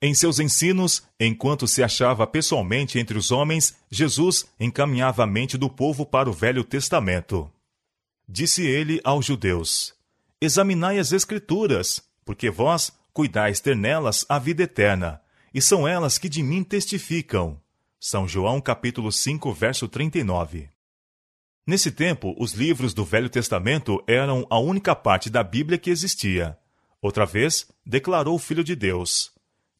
Em 0.00 0.14
seus 0.14 0.38
ensinos, 0.38 1.02
enquanto 1.18 1.66
se 1.66 1.82
achava 1.82 2.24
pessoalmente 2.24 3.00
entre 3.00 3.18
os 3.18 3.32
homens, 3.32 3.76
Jesus 3.90 4.46
encaminhava 4.60 5.24
a 5.24 5.26
mente 5.26 5.58
do 5.58 5.68
povo 5.68 6.06
para 6.06 6.30
o 6.30 6.32
Velho 6.32 6.62
Testamento. 6.62 7.50
Disse 8.28 8.64
ele 8.64 9.00
aos 9.02 9.26
judeus: 9.26 9.92
Examinai 10.40 11.00
as 11.00 11.10
Escrituras, 11.10 12.00
porque 12.24 12.48
vós 12.48 12.92
cuidais 13.12 13.58
ter 13.58 13.74
nelas 13.74 14.24
a 14.28 14.38
vida 14.38 14.62
eterna, 14.62 15.20
e 15.52 15.60
são 15.60 15.88
elas 15.88 16.16
que 16.16 16.28
de 16.28 16.44
mim 16.44 16.62
testificam. 16.62 17.60
São 17.98 18.28
João 18.28 18.60
capítulo 18.60 19.10
5, 19.10 19.52
verso 19.52 19.88
39. 19.88 20.68
Nesse 21.66 21.90
tempo, 21.90 22.36
os 22.38 22.52
livros 22.52 22.94
do 22.94 23.04
Velho 23.04 23.28
Testamento 23.28 24.00
eram 24.06 24.46
a 24.48 24.60
única 24.60 24.94
parte 24.94 25.28
da 25.28 25.42
Bíblia 25.42 25.76
que 25.76 25.90
existia. 25.90 26.56
Outra 27.02 27.26
vez, 27.26 27.66
declarou 27.84 28.36
o 28.36 28.38
Filho 28.38 28.62
de 28.62 28.76
Deus: 28.76 29.32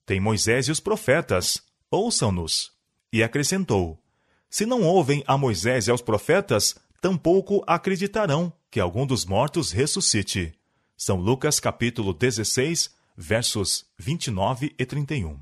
Tem 0.09 0.19
Moisés 0.21 0.69
e 0.69 0.73
os 0.73 0.81
profetas, 0.81 1.63
ouçam-nos. 1.91 2.73
E 3.13 3.23
acrescentou: 3.23 4.03
Se 4.49 4.65
não 4.65 4.83
ouvem 4.83 5.23
a 5.27 5.37
Moisés 5.37 5.87
e 5.87 5.91
aos 5.91 6.01
profetas, 6.01 6.75
tampouco 6.99 7.63
acreditarão 7.67 8.51
que 8.71 8.81
algum 8.81 9.05
dos 9.05 9.27
mortos 9.27 9.71
ressuscite. 9.71 10.55
São 10.97 11.21
Lucas 11.21 11.61
capítulo 11.61 12.15
16, 12.15 12.91
versos 13.15 13.85
29 13.99 14.75
e 14.79 14.87
31. 14.87 15.39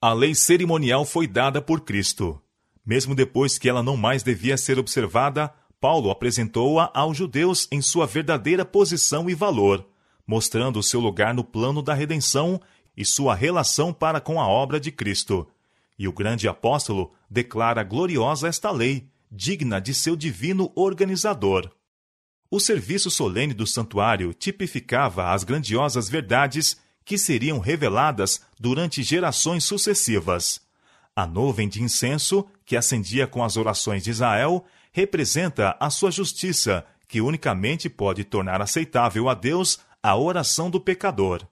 A 0.00 0.14
lei 0.14 0.34
cerimonial 0.34 1.04
foi 1.04 1.26
dada 1.26 1.60
por 1.60 1.82
Cristo. 1.82 2.40
Mesmo 2.82 3.14
depois 3.14 3.58
que 3.58 3.68
ela 3.68 3.82
não 3.82 3.94
mais 3.94 4.22
devia 4.22 4.56
ser 4.56 4.78
observada, 4.78 5.52
Paulo 5.78 6.10
apresentou-a 6.10 6.90
aos 6.94 7.14
judeus 7.14 7.68
em 7.70 7.82
sua 7.82 8.06
verdadeira 8.06 8.64
posição 8.64 9.28
e 9.28 9.34
valor, 9.34 9.86
mostrando 10.26 10.82
seu 10.82 10.98
lugar 10.98 11.34
no 11.34 11.44
plano 11.44 11.82
da 11.82 11.92
redenção 11.92 12.58
e 12.96 13.04
sua 13.04 13.34
relação 13.34 13.92
para 13.92 14.20
com 14.20 14.40
a 14.40 14.48
obra 14.48 14.80
de 14.80 14.90
Cristo. 14.90 15.46
E 15.98 16.08
o 16.08 16.12
grande 16.12 16.48
apóstolo 16.48 17.12
declara 17.28 17.82
gloriosa 17.82 18.48
esta 18.48 18.70
lei, 18.70 19.08
digna 19.30 19.80
de 19.80 19.92
seu 19.92 20.16
divino 20.16 20.72
organizador. 20.74 21.70
O 22.50 22.60
serviço 22.60 23.10
solene 23.10 23.52
do 23.52 23.66
santuário 23.66 24.32
tipificava 24.32 25.32
as 25.32 25.42
grandiosas 25.42 26.08
verdades 26.08 26.76
que 27.04 27.18
seriam 27.18 27.58
reveladas 27.58 28.40
durante 28.58 29.02
gerações 29.02 29.64
sucessivas. 29.64 30.60
A 31.14 31.26
nuvem 31.26 31.68
de 31.68 31.82
incenso, 31.82 32.46
que 32.64 32.76
acendia 32.76 33.26
com 33.26 33.42
as 33.42 33.56
orações 33.56 34.04
de 34.04 34.10
Israel, 34.10 34.64
representa 34.92 35.76
a 35.80 35.88
sua 35.88 36.10
justiça, 36.10 36.84
que 37.08 37.20
unicamente 37.20 37.88
pode 37.88 38.24
tornar 38.24 38.60
aceitável 38.60 39.28
a 39.28 39.34
Deus 39.34 39.78
a 40.02 40.16
oração 40.16 40.70
do 40.70 40.80
pecador. 40.80 41.46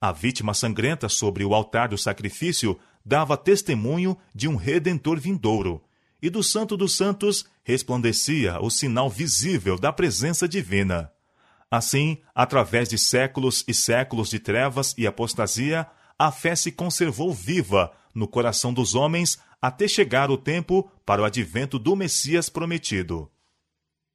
A 0.00 0.12
vítima 0.12 0.54
sangrenta 0.54 1.10
sobre 1.10 1.44
o 1.44 1.54
altar 1.54 1.88
do 1.88 1.98
sacrifício 1.98 2.78
dava 3.04 3.36
testemunho 3.36 4.16
de 4.34 4.48
um 4.48 4.56
redentor 4.56 5.20
vindouro, 5.20 5.84
e 6.22 6.30
do 6.30 6.42
Santo 6.42 6.74
dos 6.76 6.96
Santos 6.96 7.44
resplandecia 7.62 8.58
o 8.60 8.70
sinal 8.70 9.10
visível 9.10 9.78
da 9.78 9.92
presença 9.92 10.48
divina. 10.48 11.12
Assim, 11.70 12.18
através 12.34 12.88
de 12.88 12.98
séculos 12.98 13.62
e 13.68 13.74
séculos 13.74 14.30
de 14.30 14.38
trevas 14.38 14.94
e 14.96 15.06
apostasia, 15.06 15.86
a 16.18 16.32
fé 16.32 16.56
se 16.56 16.72
conservou 16.72 17.32
viva 17.32 17.92
no 18.14 18.26
coração 18.26 18.72
dos 18.72 18.94
homens 18.94 19.38
até 19.60 19.86
chegar 19.86 20.30
o 20.30 20.36
tempo 20.36 20.90
para 21.04 21.22
o 21.22 21.24
advento 21.24 21.78
do 21.78 21.94
Messias 21.94 22.48
prometido. 22.48 23.30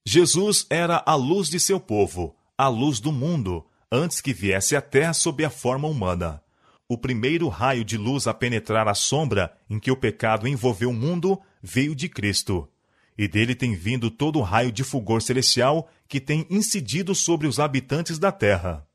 Jesus 0.05 0.65
era 0.69 1.01
a 1.05 1.15
luz 1.15 1.47
de 1.47 1.59
seu 1.59 1.79
povo, 1.79 2.35
a 2.57 2.67
luz 2.67 2.99
do 2.99 3.11
mundo, 3.11 3.65
antes 3.91 4.21
que 4.21 4.33
viesse 4.33 4.75
à 4.75 4.81
terra 4.81 5.13
sob 5.13 5.43
a 5.43 5.49
forma 5.49 5.87
humana. 5.87 6.41
O 6.87 6.97
primeiro 6.97 7.47
raio 7.47 7.83
de 7.83 7.97
luz 7.97 8.27
a 8.27 8.33
penetrar 8.33 8.87
a 8.87 8.93
sombra 8.93 9.55
em 9.69 9.79
que 9.79 9.89
o 9.91 9.97
pecado 9.97 10.47
envolveu 10.47 10.89
o 10.89 10.93
mundo 10.93 11.41
veio 11.61 11.95
de 11.95 12.07
Cristo, 12.07 12.69
e 13.17 13.27
dele 13.27 13.55
tem 13.55 13.73
vindo 13.73 14.11
todo 14.11 14.39
o 14.39 14.41
raio 14.41 14.71
de 14.71 14.83
fulgor 14.83 15.21
celestial 15.21 15.89
que 16.07 16.19
tem 16.19 16.45
incidido 16.49 17.15
sobre 17.15 17.47
os 17.47 17.59
habitantes 17.59 18.19
da 18.19 18.31
terra. 18.31 18.85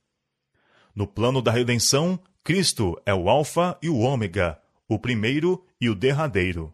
No 0.95 1.07
plano 1.07 1.41
da 1.43 1.51
redenção, 1.51 2.21
Cristo 2.45 3.01
é 3.05 3.15
o 3.15 3.29
Alfa 3.29 3.77
e 3.83 3.89
o 3.89 3.99
Ômega, 3.99 4.59
o 4.89 4.99
primeiro 4.99 5.65
e 5.81 5.89
o 5.89 5.95
derradeiro. 5.95 6.73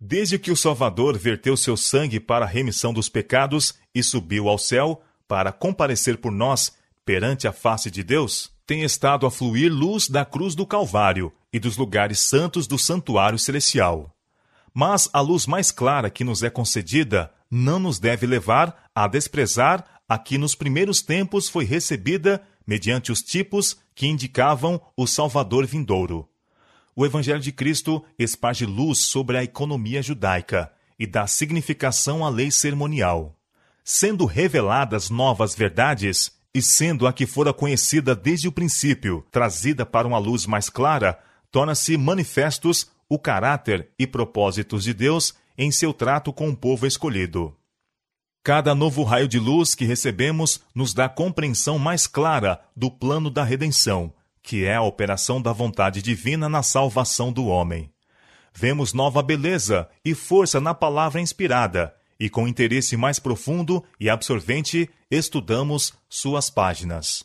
Desde 0.00 0.38
que 0.38 0.50
o 0.50 0.56
Salvador 0.56 1.16
verteu 1.16 1.56
seu 1.56 1.76
sangue 1.76 2.18
para 2.18 2.44
a 2.44 2.48
remissão 2.48 2.92
dos 2.92 3.08
pecados 3.08 3.74
e 3.94 4.02
subiu 4.02 4.48
ao 4.48 4.58
céu 4.58 5.02
para 5.28 5.52
comparecer 5.52 6.18
por 6.18 6.32
nós 6.32 6.72
perante 7.04 7.48
a 7.48 7.52
face 7.52 7.90
de 7.90 8.02
Deus, 8.02 8.50
tem 8.66 8.82
estado 8.82 9.26
a 9.26 9.30
fluir 9.30 9.72
luz 9.72 10.08
da 10.08 10.24
cruz 10.24 10.54
do 10.54 10.66
Calvário 10.66 11.32
e 11.52 11.58
dos 11.58 11.76
lugares 11.76 12.20
santos 12.20 12.66
do 12.66 12.78
santuário 12.78 13.38
celestial. 13.38 14.14
Mas 14.72 15.08
a 15.12 15.20
luz 15.20 15.46
mais 15.46 15.70
clara 15.70 16.08
que 16.08 16.24
nos 16.24 16.42
é 16.42 16.48
concedida 16.48 17.32
não 17.50 17.78
nos 17.78 17.98
deve 17.98 18.26
levar 18.26 18.84
a 18.94 19.06
desprezar 19.06 19.84
a 20.08 20.16
que 20.16 20.38
nos 20.38 20.54
primeiros 20.54 21.02
tempos 21.02 21.48
foi 21.48 21.64
recebida 21.64 22.42
mediante 22.66 23.12
os 23.12 23.20
tipos 23.20 23.76
que 23.94 24.06
indicavam 24.06 24.80
o 24.96 25.06
Salvador 25.06 25.66
vindouro. 25.66 26.28
O 26.94 27.04
Evangelho 27.04 27.40
de 27.40 27.52
Cristo 27.52 28.04
esparge 28.18 28.64
luz 28.64 28.98
sobre 28.98 29.36
a 29.36 29.44
economia 29.44 30.02
judaica 30.02 30.72
e 30.98 31.06
dá 31.06 31.26
significação 31.26 32.24
à 32.24 32.28
lei 32.28 32.50
cerimonial. 32.50 33.36
Sendo 33.84 34.24
reveladas 34.24 35.10
novas 35.10 35.54
verdades, 35.54 36.30
e 36.54 36.60
sendo 36.60 37.06
a 37.06 37.12
que 37.12 37.26
fora 37.26 37.52
conhecida 37.52 38.14
desde 38.14 38.48
o 38.48 38.52
princípio, 38.52 39.24
trazida 39.30 39.86
para 39.86 40.06
uma 40.06 40.18
luz 40.18 40.46
mais 40.46 40.68
clara, 40.68 41.18
torna-se 41.50 41.96
manifestos 41.96 42.90
o 43.08 43.18
caráter 43.18 43.90
e 43.98 44.06
propósitos 44.06 44.84
de 44.84 44.92
Deus 44.92 45.34
em 45.56 45.70
seu 45.70 45.92
trato 45.92 46.32
com 46.32 46.48
o 46.48 46.56
povo 46.56 46.86
escolhido. 46.86 47.56
Cada 48.44 48.74
novo 48.74 49.04
raio 49.04 49.28
de 49.28 49.38
luz 49.38 49.74
que 49.74 49.84
recebemos 49.84 50.60
nos 50.74 50.92
dá 50.92 51.08
compreensão 51.08 51.78
mais 51.78 52.06
clara 52.06 52.60
do 52.74 52.90
plano 52.90 53.30
da 53.30 53.44
redenção, 53.44 54.12
que 54.42 54.64
é 54.64 54.74
a 54.74 54.82
operação 54.82 55.40
da 55.40 55.52
vontade 55.52 56.02
divina 56.02 56.48
na 56.48 56.62
salvação 56.62 57.32
do 57.32 57.46
homem. 57.46 57.90
Vemos 58.52 58.92
nova 58.92 59.22
beleza 59.22 59.88
e 60.04 60.14
força 60.14 60.60
na 60.60 60.74
palavra 60.74 61.20
inspirada, 61.20 61.94
e 62.22 62.30
com 62.30 62.46
interesse 62.46 62.96
mais 62.96 63.18
profundo 63.18 63.82
e 63.98 64.08
absorvente 64.08 64.88
estudamos 65.10 65.92
suas 66.08 66.48
páginas. 66.48 67.24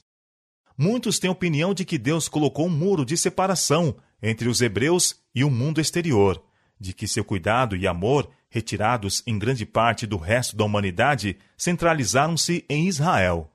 Muitos 0.75 1.19
têm 1.19 1.29
opinião 1.29 1.71
de 1.71 1.85
que 1.85 1.99
Deus 1.99 2.27
colocou 2.27 2.65
um 2.65 2.71
muro 2.71 3.05
de 3.05 3.15
separação 3.15 3.95
entre 4.23 4.49
os 4.49 4.59
hebreus 4.59 5.15
e 5.35 5.43
o 5.43 5.51
mundo 5.51 5.79
exterior, 5.79 6.43
de 6.79 6.95
que 6.95 7.07
seu 7.07 7.23
cuidado 7.23 7.75
e 7.75 7.85
amor, 7.85 8.27
retirados 8.49 9.21
em 9.27 9.37
grande 9.37 9.67
parte 9.67 10.07
do 10.07 10.17
resto 10.17 10.57
da 10.57 10.65
humanidade, 10.65 11.37
centralizaram-se 11.55 12.65
em 12.67 12.87
Israel. 12.87 13.51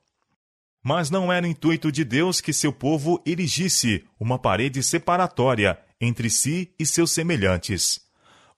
Mas 0.81 1.11
não 1.11 1.33
era 1.33 1.49
intuito 1.49 1.91
de 1.91 2.05
Deus 2.05 2.41
que 2.41 2.53
seu 2.53 2.73
povo 2.73 3.21
erigisse 3.27 4.05
uma 4.21 4.39
parede 4.39 4.81
separatória 4.81 5.77
entre 6.01 6.31
si 6.31 6.73
e 6.79 6.87
seus 6.87 7.11
semelhantes. 7.11 8.01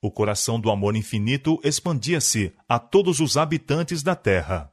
O 0.05 0.11
coração 0.11 0.61
do 0.61 0.71
amor 0.71 0.95
infinito 0.97 1.59
expandia-se 1.65 2.53
a 2.69 2.79
todos 2.79 3.21
os 3.21 3.39
habitantes 3.39 4.03
da 4.03 4.15
terra. 4.15 4.71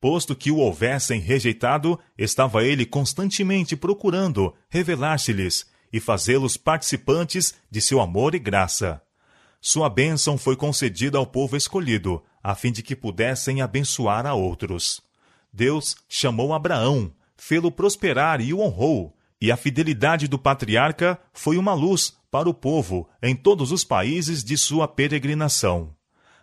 Posto 0.00 0.34
que 0.34 0.50
o 0.50 0.56
houvessem 0.56 1.20
rejeitado, 1.20 1.96
estava 2.18 2.64
ele 2.64 2.84
constantemente 2.84 3.76
procurando 3.76 4.52
revelar-se-lhes 4.68 5.70
e 5.92 6.00
fazê-los 6.00 6.56
participantes 6.56 7.54
de 7.70 7.80
seu 7.80 8.00
amor 8.00 8.34
e 8.34 8.40
graça. 8.40 9.00
Sua 9.60 9.88
bênção 9.88 10.36
foi 10.36 10.56
concedida 10.56 11.16
ao 11.16 11.24
povo 11.24 11.56
escolhido, 11.56 12.20
a 12.42 12.56
fim 12.56 12.72
de 12.72 12.82
que 12.82 12.96
pudessem 12.96 13.62
abençoar 13.62 14.26
a 14.26 14.34
outros. 14.34 15.00
Deus 15.52 15.94
chamou 16.08 16.52
Abraão, 16.52 17.12
fê-lo 17.36 17.70
prosperar 17.70 18.40
e 18.40 18.52
o 18.52 18.58
honrou, 18.58 19.16
e 19.40 19.52
a 19.52 19.56
fidelidade 19.56 20.26
do 20.26 20.36
patriarca 20.36 21.16
foi 21.32 21.56
uma 21.58 21.74
luz 21.74 22.16
para 22.34 22.48
o 22.48 22.52
povo 22.52 23.08
em 23.22 23.36
todos 23.36 23.70
os 23.70 23.84
países 23.84 24.42
de 24.42 24.58
sua 24.58 24.88
peregrinação. 24.88 25.94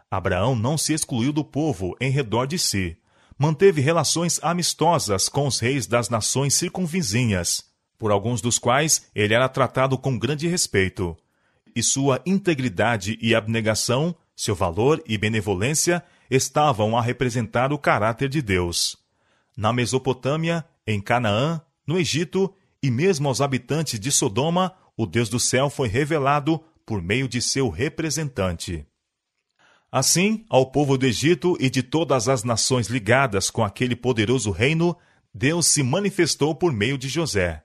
Abraão 0.10 0.56
não 0.56 0.78
se 0.78 0.94
excluiu 0.94 1.34
do 1.34 1.44
povo 1.44 1.98
em 2.00 2.10
redor 2.10 2.46
de 2.46 2.58
si, 2.58 2.96
manteve 3.38 3.82
relações 3.82 4.40
amistosas 4.42 5.28
com 5.28 5.46
os 5.46 5.60
reis 5.60 5.86
das 5.86 6.08
nações 6.08 6.54
circunvizinhas, 6.54 7.66
por 7.98 8.10
alguns 8.10 8.40
dos 8.40 8.58
quais 8.58 9.06
ele 9.14 9.34
era 9.34 9.50
tratado 9.50 9.98
com 9.98 10.18
grande 10.18 10.48
respeito. 10.48 11.14
E 11.76 11.84
sua 11.84 12.22
integridade 12.26 13.20
e 13.22 13.36
abnegação, 13.36 14.16
seu 14.34 14.56
valor 14.56 15.04
e 15.06 15.18
benevolência 15.18 16.02
estavam 16.30 16.98
a 16.98 17.02
representar 17.02 17.74
o 17.74 17.78
caráter 17.78 18.30
de 18.30 18.42
Deus. 18.42 18.96
Na 19.58 19.74
Mesopotâmia, 19.74 20.64
em 20.88 21.02
Canaã, 21.02 21.60
no 21.86 22.00
Egito 22.00 22.50
e 22.82 22.90
mesmo 22.90 23.28
aos 23.28 23.42
habitantes 23.42 24.00
de 24.00 24.10
Sodoma, 24.10 24.74
o 25.02 25.06
Deus 25.08 25.30
do 25.30 25.40
céu 25.40 25.68
foi 25.68 25.88
revelado 25.88 26.64
por 26.86 27.02
meio 27.02 27.28
de 27.28 27.42
seu 27.42 27.70
representante. 27.70 28.86
Assim, 29.92 30.46
ao 30.48 30.68
povo 30.68 30.96
do 30.96 31.08
Egito 31.08 31.58
e 31.60 31.72
de 31.72 31.82
todas 31.82 32.30
as 32.30 32.44
nações 32.44 32.88
ligadas 32.88 33.50
com 33.50 33.64
aquele 33.64 33.96
poderoso 33.96 34.52
reino, 34.52 34.96
Deus 35.34 35.66
se 35.66 35.82
manifestou 35.82 36.54
por 36.54 36.72
meio 36.72 37.00
de 37.00 37.10
José. 37.10 37.64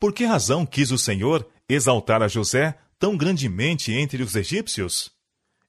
Por 0.00 0.12
que 0.12 0.24
razão 0.24 0.66
quis 0.66 0.90
o 0.90 0.98
Senhor 0.98 1.46
exaltar 1.68 2.22
a 2.22 2.28
José 2.28 2.76
tão 2.98 3.16
grandemente 3.16 3.92
entre 3.92 4.20
os 4.20 4.34
egípcios? 4.34 5.12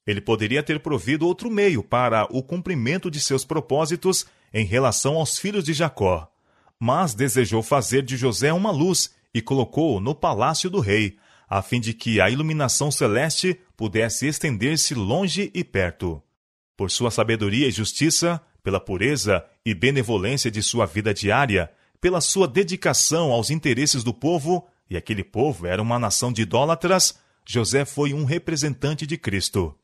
Ele 0.08 0.19
poderia 0.19 0.63
ter 0.63 0.80
provido 0.80 1.28
outro 1.28 1.52
meio 1.52 1.84
para 1.84 2.25
o 2.36 2.41
cumprimento 2.41 3.12
de 3.12 3.19
seus 3.19 3.45
propósitos 3.45 4.25
em 4.52 4.65
relação 4.65 5.17
aos 5.17 5.38
filhos 5.38 5.63
de 5.63 5.71
Jacó, 5.71 6.28
mas 6.80 7.13
desejou 7.13 7.62
fazer 7.62 8.02
de 8.02 8.17
José 8.17 8.52
uma 8.52 8.71
luz 8.71 9.12
e 9.34 9.42
colocou-o 9.42 10.00
no 10.00 10.15
palácio 10.15 10.70
do 10.70 10.80
rei, 10.80 11.18
a 11.48 11.62
fim 11.62 11.80
de 11.80 11.94
que 11.94 12.22
a 12.22 12.30
iluminação 12.30 12.92
celeste 12.92 13.60
pudesse 13.76 14.28
estender-se 14.28 14.94
longe 14.94 15.52
e 15.54 15.63
perto. 15.63 16.22
Por 16.78 16.92
sua 16.92 17.12
sabedoria 17.12 17.68
e 17.68 17.72
justiça, 17.72 18.42
pela 18.63 18.80
pureza 18.80 19.44
e 19.65 19.74
benevolência 19.74 20.52
de 20.52 20.62
sua 20.62 20.86
vida 20.86 21.13
diária, 21.13 21.72
pela 22.00 22.22
sua 22.22 22.48
dedicação 22.48 23.32
aos 23.32 23.50
interesses 23.50 24.04
do 24.04 24.13
povo, 24.13 24.68
e 24.89 24.96
aquele 24.96 25.24
povo 25.24 25.68
era 25.68 25.82
uma 25.82 26.00
nação 26.00 26.32
de 26.32 26.44
idólatras, 26.44 27.20
José 27.46 27.84
foi 27.84 28.13
um 28.13 28.26
representante 28.26 29.08
de 29.08 29.18
Cristo. 29.18 29.76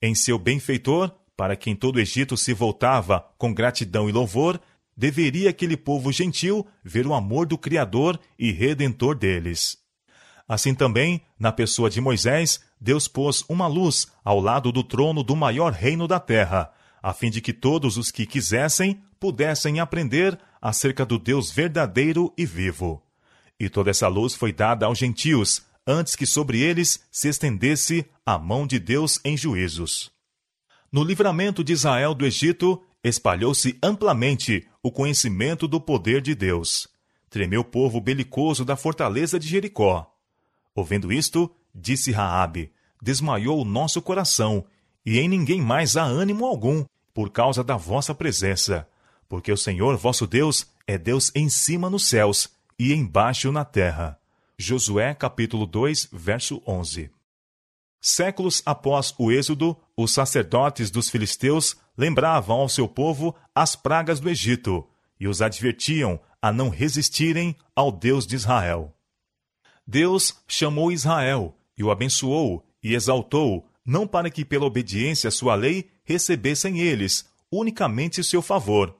Em 0.00 0.14
seu 0.14 0.38
benfeitor, 0.38 1.10
para 1.36 1.56
quem 1.56 1.74
todo 1.74 1.96
o 1.96 2.00
Egito 2.00 2.36
se 2.36 2.54
voltava 2.54 3.28
com 3.36 3.52
gratidão 3.52 4.08
e 4.08 4.12
louvor, 4.12 4.60
deveria 4.96 5.50
aquele 5.50 5.76
povo 5.76 6.10
gentil 6.10 6.66
ver 6.82 7.06
o 7.06 7.14
amor 7.14 7.46
do 7.46 7.58
Criador 7.58 8.18
e 8.38 8.50
Redentor 8.50 9.14
deles. 9.14 9.78
Assim 10.48 10.74
também, 10.74 11.22
na 11.38 11.52
pessoa 11.52 11.90
de 11.90 12.00
Moisés, 12.00 12.60
Deus 12.80 13.08
pôs 13.08 13.44
uma 13.48 13.66
luz 13.66 14.06
ao 14.24 14.40
lado 14.40 14.70
do 14.70 14.82
trono 14.82 15.22
do 15.22 15.34
maior 15.34 15.72
reino 15.72 16.06
da 16.06 16.20
terra, 16.20 16.72
a 17.02 17.12
fim 17.12 17.30
de 17.30 17.40
que 17.40 17.52
todos 17.52 17.96
os 17.96 18.10
que 18.10 18.24
quisessem 18.26 19.00
pudessem 19.18 19.80
aprender 19.80 20.38
acerca 20.60 21.04
do 21.04 21.18
Deus 21.18 21.50
verdadeiro 21.50 22.32
e 22.36 22.46
vivo. 22.46 23.02
E 23.58 23.68
toda 23.68 23.90
essa 23.90 24.08
luz 24.08 24.34
foi 24.34 24.52
dada 24.52 24.86
aos 24.86 24.98
gentios, 24.98 25.62
antes 25.86 26.14
que 26.14 26.26
sobre 26.26 26.60
eles 26.60 27.00
se 27.10 27.28
estendesse 27.28 28.06
a 28.24 28.38
mão 28.38 28.66
de 28.66 28.78
Deus 28.78 29.18
em 29.24 29.36
juízos. 29.36 30.10
No 30.92 31.02
livramento 31.02 31.64
de 31.64 31.72
Israel 31.72 32.14
do 32.14 32.26
Egito, 32.26 32.82
espalhou-se 33.02 33.78
amplamente 33.82 34.66
o 34.86 34.92
conhecimento 34.92 35.66
do 35.66 35.80
poder 35.80 36.22
de 36.22 36.32
Deus. 36.32 36.86
Tremeu 37.28 37.62
o 37.62 37.64
povo 37.64 38.00
belicoso 38.00 38.64
da 38.64 38.76
fortaleza 38.76 39.36
de 39.36 39.48
Jericó. 39.48 40.08
Ouvindo 40.76 41.12
isto, 41.12 41.50
disse 41.74 42.12
Raabe: 42.12 42.70
Desmaiou 43.02 43.60
o 43.60 43.64
nosso 43.64 44.00
coração, 44.00 44.64
e 45.04 45.18
em 45.18 45.28
ninguém 45.28 45.60
mais 45.60 45.96
há 45.96 46.04
ânimo 46.04 46.46
algum, 46.46 46.84
por 47.12 47.30
causa 47.30 47.64
da 47.64 47.76
vossa 47.76 48.14
presença. 48.14 48.88
Porque 49.28 49.50
o 49.50 49.56
Senhor 49.56 49.96
vosso 49.96 50.24
Deus 50.24 50.68
é 50.86 50.96
Deus 50.96 51.32
em 51.34 51.48
cima 51.48 51.90
nos 51.90 52.06
céus 52.06 52.48
e 52.78 52.92
embaixo 52.92 53.50
na 53.50 53.64
terra. 53.64 54.16
Josué 54.56 55.14
capítulo 55.14 55.66
2, 55.66 56.10
verso 56.12 56.62
11. 56.64 57.10
Séculos 58.00 58.62
após 58.64 59.12
o 59.18 59.32
êxodo, 59.32 59.76
os 59.96 60.12
sacerdotes 60.12 60.92
dos 60.92 61.10
filisteus 61.10 61.76
lembravam 61.96 62.56
ao 62.56 62.68
seu 62.68 62.86
povo 62.86 63.34
as 63.54 63.74
pragas 63.74 64.20
do 64.20 64.28
Egito 64.28 64.86
e 65.18 65.26
os 65.26 65.40
advertiam 65.40 66.20
a 66.40 66.52
não 66.52 66.68
resistirem 66.68 67.56
ao 67.74 67.90
Deus 67.90 68.26
de 68.26 68.36
Israel. 68.36 68.94
Deus 69.86 70.34
chamou 70.46 70.92
Israel 70.92 71.56
e 71.76 71.82
o 71.82 71.90
abençoou 71.90 72.64
e 72.82 72.94
exaltou, 72.94 73.68
não 73.84 74.06
para 74.06 74.30
que, 74.30 74.44
pela 74.44 74.64
obediência 74.64 75.28
à 75.28 75.30
sua 75.30 75.54
lei, 75.54 75.90
recebessem 76.04 76.80
eles 76.80 77.28
unicamente 77.50 78.22
seu 78.24 78.42
favor, 78.42 78.96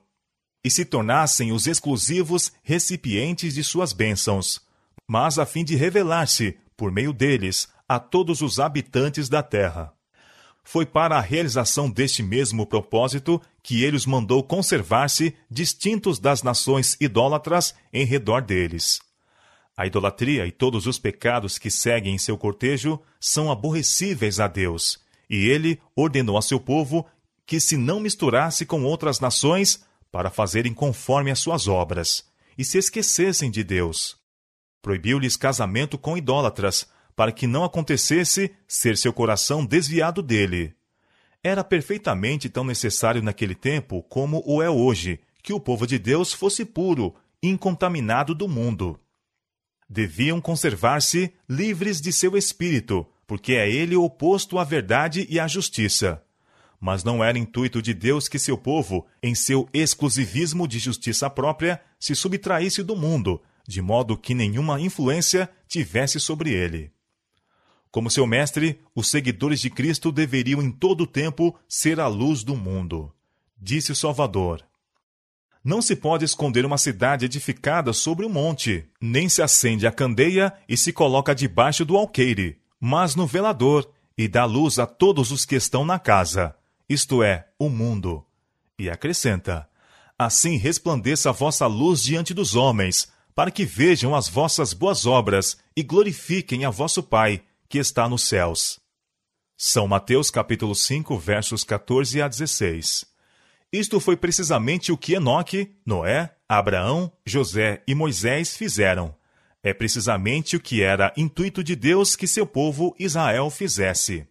e 0.63 0.71
se 0.71 0.85
tornassem 0.85 1.51
os 1.51 1.67
exclusivos 1.67 2.51
recipientes 2.63 3.53
de 3.53 3.63
suas 3.63 3.93
bênçãos, 3.93 4.61
mas 5.07 5.37
a 5.37 5.45
fim 5.45 5.63
de 5.63 5.75
revelar-se, 5.75 6.57
por 6.75 6.91
meio 6.91 7.13
deles, 7.13 7.67
a 7.87 7.99
todos 7.99 8.41
os 8.41 8.59
habitantes 8.59 9.29
da 9.29 9.41
terra. 9.41 9.93
Foi 10.69 10.85
para 10.85 11.15
a 11.17 11.21
realização 11.21 11.89
deste 11.89 12.21
mesmo 12.21 12.65
propósito 12.65 13.41
que 13.63 13.85
ele 13.85 13.95
os 13.95 14.05
mandou 14.05 14.43
conservar-se 14.43 15.33
distintos 15.49 16.19
das 16.19 16.43
nações 16.43 16.97
idólatras 16.99 17.73
em 17.93 18.05
redor 18.05 18.41
deles. 18.41 18.99
A 19.77 19.87
idolatria 19.87 20.45
e 20.45 20.51
todos 20.51 20.85
os 20.85 20.99
pecados 20.99 21.57
que 21.57 21.71
seguem 21.71 22.15
em 22.15 22.17
seu 22.17 22.37
cortejo 22.37 22.99
são 23.17 23.49
aborrecíveis 23.49 24.41
a 24.41 24.47
Deus, 24.49 24.99
e 25.29 25.47
ele 25.47 25.79
ordenou 25.95 26.37
a 26.37 26.41
seu 26.41 26.59
povo 26.59 27.07
que 27.45 27.61
se 27.61 27.77
não 27.77 28.01
misturasse 28.01 28.65
com 28.65 28.83
outras 28.83 29.21
nações 29.21 29.85
para 30.11 30.29
fazerem 30.29 30.73
conforme 30.73 31.31
as 31.31 31.39
suas 31.39 31.69
obras, 31.69 32.25
e 32.57 32.65
se 32.65 32.77
esquecessem 32.77 33.49
de 33.49 33.63
Deus. 33.63 34.17
Proibiu-lhes 34.81 35.37
casamento 35.37 35.97
com 35.97 36.17
idólatras, 36.17 36.85
para 37.17 37.33
que 37.33 37.45
não 37.45 37.65
acontecesse 37.65 38.49
ser 38.65 38.95
seu 38.95 39.11
coração 39.11 39.65
desviado 39.65 40.21
dele. 40.21 40.73
Era 41.43 41.65
perfeitamente 41.65 42.47
tão 42.47 42.63
necessário 42.63 43.21
naquele 43.21 43.55
tempo 43.55 44.01
como 44.03 44.41
o 44.45 44.61
é 44.61 44.69
hoje 44.69 45.19
que 45.43 45.51
o 45.51 45.59
povo 45.59 45.85
de 45.85 45.99
Deus 45.99 46.31
fosse 46.31 46.63
puro, 46.63 47.13
incontaminado 47.43 48.33
do 48.33 48.47
mundo 48.47 48.97
deviam 49.89 50.41
conservar-se 50.41 51.33
livres 51.47 52.01
de 52.01 52.11
seu 52.11 52.35
espírito, 52.37 53.07
porque 53.25 53.53
é 53.53 53.69
ele 53.69 53.95
oposto 53.95 54.59
à 54.59 54.63
verdade 54.63 55.25
e 55.29 55.39
à 55.39 55.47
justiça. 55.47 56.21
mas 56.79 57.03
não 57.03 57.23
era 57.23 57.39
intuito 57.39 57.81
de 57.81 57.91
Deus 57.91 58.27
que 58.27 58.37
seu 58.37 58.55
povo, 58.55 59.07
em 59.23 59.33
seu 59.33 59.67
exclusivismo 59.73 60.67
de 60.67 60.77
justiça 60.77 61.27
própria, 61.27 61.81
se 61.99 62.13
subtraísse 62.13 62.83
do 62.83 62.95
mundo, 62.95 63.41
de 63.67 63.81
modo 63.81 64.15
que 64.15 64.35
nenhuma 64.35 64.79
influência 64.79 65.49
tivesse 65.67 66.19
sobre 66.19 66.51
ele. 66.51 66.91
Como 67.97 68.11
seu 68.11 68.27
mestre, 68.27 68.79
os 68.93 69.09
seguidores 69.09 69.59
de 69.59 69.71
Cristo 69.71 70.11
deveriam 70.11 70.61
em 70.61 70.69
todo 70.69 71.01
o 71.01 71.07
tempo 71.07 71.57
ser 71.67 71.99
a 71.99 72.07
luz 72.07 72.43
do 72.43 72.55
mundo. 72.55 73.11
Disse 73.59 73.91
o 73.91 73.95
Salvador: 73.95 74.63
Não 75.63 75.81
se 75.81 75.95
pode 75.95 76.23
esconder 76.23 76.63
uma 76.63 76.77
cidade 76.77 77.25
edificada 77.25 77.91
sobre 77.93 78.23
um 78.23 78.29
monte, 78.29 78.87
nem 79.01 79.27
se 79.27 79.41
acende 79.41 79.87
a 79.87 79.91
candeia 79.91 80.53
e 80.69 80.77
se 80.77 80.93
coloca 80.93 81.33
debaixo 81.33 81.83
do 81.83 81.97
alqueire, 81.97 82.59
mas 82.79 83.15
no 83.15 83.25
velador, 83.25 83.89
e 84.15 84.27
dá 84.27 84.45
luz 84.45 84.77
a 84.77 84.85
todos 84.85 85.31
os 85.31 85.43
que 85.43 85.55
estão 85.55 85.83
na 85.83 85.97
casa, 85.97 86.55
isto 86.87 87.23
é, 87.23 87.47
o 87.57 87.67
mundo. 87.67 88.23
E 88.77 88.91
acrescenta: 88.91 89.67
Assim 90.19 90.55
resplandeça 90.55 91.31
a 91.31 91.33
vossa 91.33 91.65
luz 91.65 92.03
diante 92.03 92.31
dos 92.31 92.55
homens, 92.55 93.11
para 93.33 93.49
que 93.49 93.65
vejam 93.65 94.13
as 94.13 94.29
vossas 94.29 94.71
boas 94.71 95.07
obras 95.07 95.57
e 95.75 95.81
glorifiquem 95.81 96.63
a 96.63 96.69
vosso 96.69 97.01
Pai, 97.01 97.41
que 97.69 97.77
está 97.77 98.07
nos 98.07 98.23
céus. 98.23 98.79
São 99.57 99.87
Mateus 99.87 100.29
capítulo 100.29 100.75
5, 100.75 101.17
versos 101.17 101.63
14 101.63 102.21
a 102.21 102.27
16. 102.27 103.05
Isto 103.71 103.99
foi 103.99 104.15
precisamente 104.15 104.91
o 104.91 104.97
que 104.97 105.15
Enoque, 105.15 105.75
Noé, 105.85 106.35
Abraão, 106.47 107.11
José 107.25 107.83
e 107.87 107.93
Moisés 107.93 108.55
fizeram. 108.55 109.15
É 109.61 109.73
precisamente 109.73 110.55
o 110.55 110.59
que 110.59 110.81
era 110.81 111.13
intuito 111.17 111.63
de 111.63 111.75
Deus 111.75 112.15
que 112.15 112.27
seu 112.27 112.45
povo 112.45 112.95
Israel 112.97 113.49
fizesse. 113.49 114.27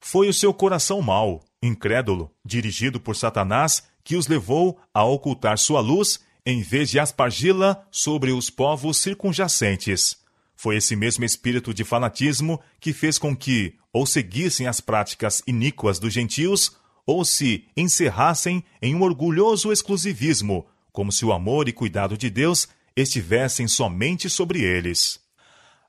Foi 0.00 0.28
o 0.28 0.34
seu 0.34 0.52
coração 0.52 1.00
mau, 1.00 1.44
incrédulo, 1.62 2.32
dirigido 2.44 2.98
por 2.98 3.14
Satanás, 3.14 3.84
que 4.02 4.16
os 4.16 4.26
levou 4.26 4.80
a 4.92 5.04
ocultar 5.04 5.58
sua 5.58 5.80
luz 5.80 6.20
em 6.44 6.62
vez 6.62 6.88
de 6.88 6.98
aspargi-la 6.98 7.86
sobre 7.90 8.32
os 8.32 8.48
povos 8.48 8.96
circunjacentes. 8.96 10.16
Foi 10.60 10.74
esse 10.74 10.96
mesmo 10.96 11.24
espírito 11.24 11.72
de 11.72 11.84
fanatismo 11.84 12.60
que 12.80 12.92
fez 12.92 13.16
com 13.16 13.36
que 13.36 13.76
ou 13.92 14.04
seguissem 14.04 14.66
as 14.66 14.80
práticas 14.80 15.40
iníquas 15.46 16.00
dos 16.00 16.12
gentios 16.12 16.76
ou 17.06 17.24
se 17.24 17.68
encerrassem 17.76 18.64
em 18.82 18.92
um 18.92 19.02
orgulhoso 19.02 19.70
exclusivismo, 19.70 20.66
como 20.90 21.12
se 21.12 21.24
o 21.24 21.32
amor 21.32 21.68
e 21.68 21.72
cuidado 21.72 22.18
de 22.18 22.28
Deus 22.28 22.66
estivessem 22.96 23.68
somente 23.68 24.28
sobre 24.28 24.60
eles. 24.60 25.20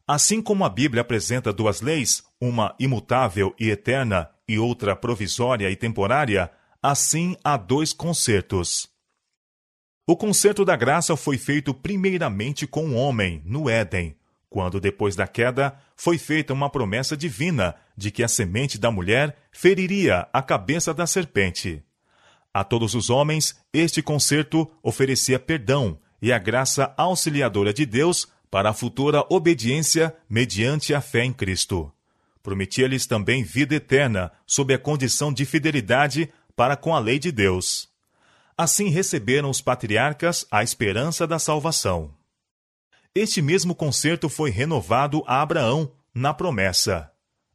Assim 0.08 0.40
como 0.40 0.64
a 0.64 0.70
Bíblia 0.70 1.02
apresenta 1.02 1.52
duas 1.52 1.82
leis, 1.82 2.24
uma 2.40 2.76
imutável 2.80 3.56
e 3.60 3.72
eterna 3.72 4.30
e 4.48 4.60
outra 4.60 4.96
provisória 4.96 5.68
e 5.72 5.76
temporária, 5.76 6.52
assim 6.80 7.36
há 7.44 7.58
dois 7.58 7.92
concertos. 7.92 8.88
O 10.08 10.16
concerto 10.16 10.64
da 10.64 10.76
graça 10.76 11.18
foi 11.18 11.40
feito 11.40 11.74
primeiramente 11.74 12.68
com 12.68 12.90
o 12.90 12.94
homem, 12.94 13.42
no 13.46 13.68
Éden, 13.68 14.16
quando, 14.50 14.80
depois 14.80 15.16
da 15.16 15.28
queda, 15.28 15.78
foi 15.96 16.18
feita 16.18 16.54
uma 16.54 16.70
promessa 16.70 17.16
divina 17.16 17.76
de 17.96 18.10
que 18.10 18.24
a 18.24 18.28
semente 18.28 18.78
da 18.78 18.90
mulher 18.90 19.38
feriria 19.52 20.28
a 20.34 20.42
cabeça 20.42 20.94
da 20.94 21.06
serpente. 21.06 21.84
A 22.54 22.64
todos 22.64 22.96
os 22.96 23.10
homens, 23.10 23.56
este 23.72 24.02
concerto 24.02 24.70
oferecia 24.82 25.40
perdão 25.40 26.00
e 26.22 26.34
a 26.34 26.40
graça 26.40 26.94
auxiliadora 26.98 27.72
de 27.72 27.86
Deus 27.86 28.28
para 28.50 28.72
a 28.72 28.74
futura 28.74 29.24
obediência 29.30 30.16
mediante 30.28 30.94
a 30.94 31.00
fé 31.00 31.24
em 31.24 31.32
Cristo. 31.32 31.92
Prometia-lhes 32.42 33.06
também 33.06 33.44
vida 33.44 33.76
eterna, 33.76 34.32
sob 34.48 34.74
a 34.74 34.80
condição 34.80 35.32
de 35.32 35.46
fidelidade 35.46 36.30
para 36.56 36.76
com 36.76 36.96
a 36.96 37.00
lei 37.00 37.20
de 37.20 37.32
Deus. 37.32 37.88
Assim 38.58 38.90
receberam 38.90 39.50
os 39.50 39.62
patriarcas 39.62 40.46
a 40.50 40.64
esperança 40.64 41.28
da 41.28 41.38
salvação. 41.38 42.19
Este 43.22 43.42
mesmo 43.42 43.76
concerto 43.76 44.30
foi 44.30 44.50
renovado 44.50 45.26
a 45.28 45.42
Abraão 45.42 45.92
na 46.16 46.34
promessa: 46.34 47.12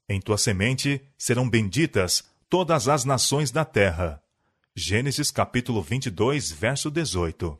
Em 0.07 0.21
tua 0.21 0.37
semente 0.37 1.01
serão 1.17 1.49
benditas 1.49 2.23
todas 2.51 2.87
as 2.87 3.07
nações 3.07 3.51
da 3.51 3.65
terra. 3.65 4.23
Gênesis 4.77 5.31
capítulo 5.31 5.81
22, 5.81 6.53
verso 6.53 6.91
18. 6.91 7.59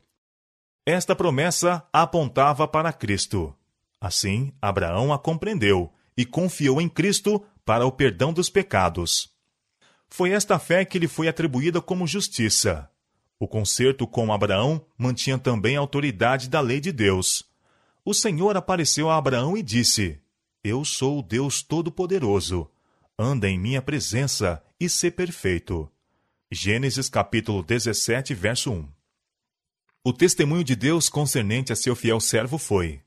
Esta 0.85 1.15
promessa 1.15 1.83
apontava 1.91 2.67
para 2.67 2.93
Cristo. 2.93 3.55
Assim, 3.99 4.53
Abraão 4.61 5.11
a 5.11 5.17
compreendeu 5.17 5.91
e 6.15 6.27
confiou 6.27 6.79
em 6.79 6.87
Cristo 6.87 7.43
para 7.65 7.87
o 7.87 7.91
perdão 7.91 8.31
dos 8.31 8.51
pecados. 8.51 9.31
Foi 10.07 10.29
esta 10.29 10.59
fé 10.59 10.85
que 10.85 10.99
lhe 10.99 11.07
foi 11.07 11.27
atribuída 11.27 11.81
como 11.81 12.05
justiça. 12.05 12.87
O 13.39 13.47
concerto 13.47 14.05
com 14.05 14.31
Abraão 14.31 14.85
mantinha 14.95 15.39
também 15.39 15.75
a 15.75 15.79
autoridade 15.79 16.47
da 16.47 16.61
lei 16.61 16.79
de 16.79 16.91
Deus. 16.91 17.54
O 18.07 18.13
Senhor 18.13 18.55
apareceu 18.55 19.09
a 19.09 19.17
Abraão 19.17 19.57
e 19.57 19.63
disse: 19.63 20.19
Eu 20.63 20.85
sou 20.85 21.17
o 21.17 21.23
Deus 21.23 21.63
Todo-Poderoso. 21.63 22.69
Anda 23.17 23.49
em 23.49 23.57
minha 23.57 23.81
presença 23.81 24.61
e 24.79 24.87
sê 24.87 25.09
perfeito. 25.09 25.91
Gênesis 26.51 27.09
capítulo 27.09 27.63
17, 27.63 28.35
verso 28.35 28.71
1. 28.71 28.87
O 30.03 30.13
testemunho 30.13 30.63
de 30.63 30.75
Deus 30.75 31.09
concernente 31.09 31.73
a 31.73 31.75
seu 31.75 31.95
fiel 31.95 32.19
servo 32.19 32.59
foi: 32.59 33.01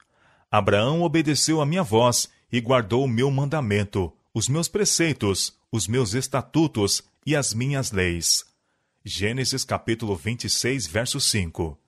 Abraão 0.51 1.03
obedeceu 1.03 1.61
a 1.61 1.67
minha 1.67 1.85
voz 1.85 2.29
e 2.51 2.61
guardou 2.61 3.05
o 3.05 3.09
meu 3.09 3.31
mandamento, 3.31 4.13
os 4.35 4.49
meus 4.49 4.67
preceitos, 4.67 5.57
os 5.71 5.87
meus 5.87 6.13
estatutos 6.15 7.05
e 7.25 7.37
as 7.37 7.55
minhas 7.55 7.93
leis. 7.93 8.45
Gênesis 9.05 9.63
capítulo 9.63 10.17
26, 10.17 10.89
verso 10.89 11.21
5. 11.21 11.79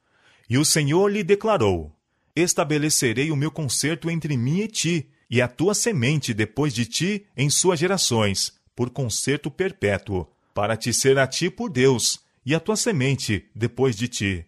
E 0.48 0.56
o 0.56 0.64
Senhor 0.64 1.08
lhe 1.08 1.24
declarou: 1.24 1.92
Estabelecerei 2.40 3.30
o 3.30 3.36
meu 3.36 3.50
concerto 3.50 4.10
entre 4.10 4.36
mim 4.36 4.60
e 4.60 4.68
ti, 4.68 5.10
e 5.28 5.40
a 5.40 5.46
tua 5.46 5.74
semente 5.74 6.34
depois 6.34 6.74
de 6.74 6.86
ti 6.86 7.26
em 7.36 7.48
suas 7.50 7.78
gerações, 7.78 8.52
por 8.74 8.90
concerto 8.90 9.50
perpétuo, 9.50 10.26
para 10.54 10.76
te 10.76 10.92
ser 10.92 11.18
a 11.18 11.26
ti 11.26 11.50
por 11.50 11.70
Deus, 11.70 12.20
e 12.44 12.54
a 12.54 12.60
tua 12.60 12.76
semente 12.76 13.48
depois 13.54 13.94
de 13.94 14.08
ti. 14.08 14.46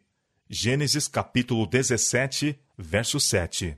Gênesis 0.48 1.07
capítulo 1.07 1.66
17, 1.66 2.59
verso 2.76 3.20
7. 3.20 3.76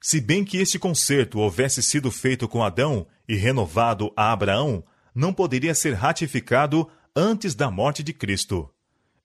Se 0.00 0.20
bem 0.20 0.44
que 0.44 0.56
este 0.56 0.78
concerto 0.78 1.38
houvesse 1.38 1.82
sido 1.82 2.10
feito 2.10 2.48
com 2.48 2.64
Adão 2.64 3.06
e 3.28 3.36
renovado 3.36 4.12
a 4.16 4.32
Abraão, 4.32 4.82
não 5.14 5.32
poderia 5.32 5.74
ser 5.74 5.92
ratificado 5.92 6.88
antes 7.14 7.54
da 7.54 7.70
morte 7.70 8.02
de 8.02 8.12
Cristo. 8.12 8.68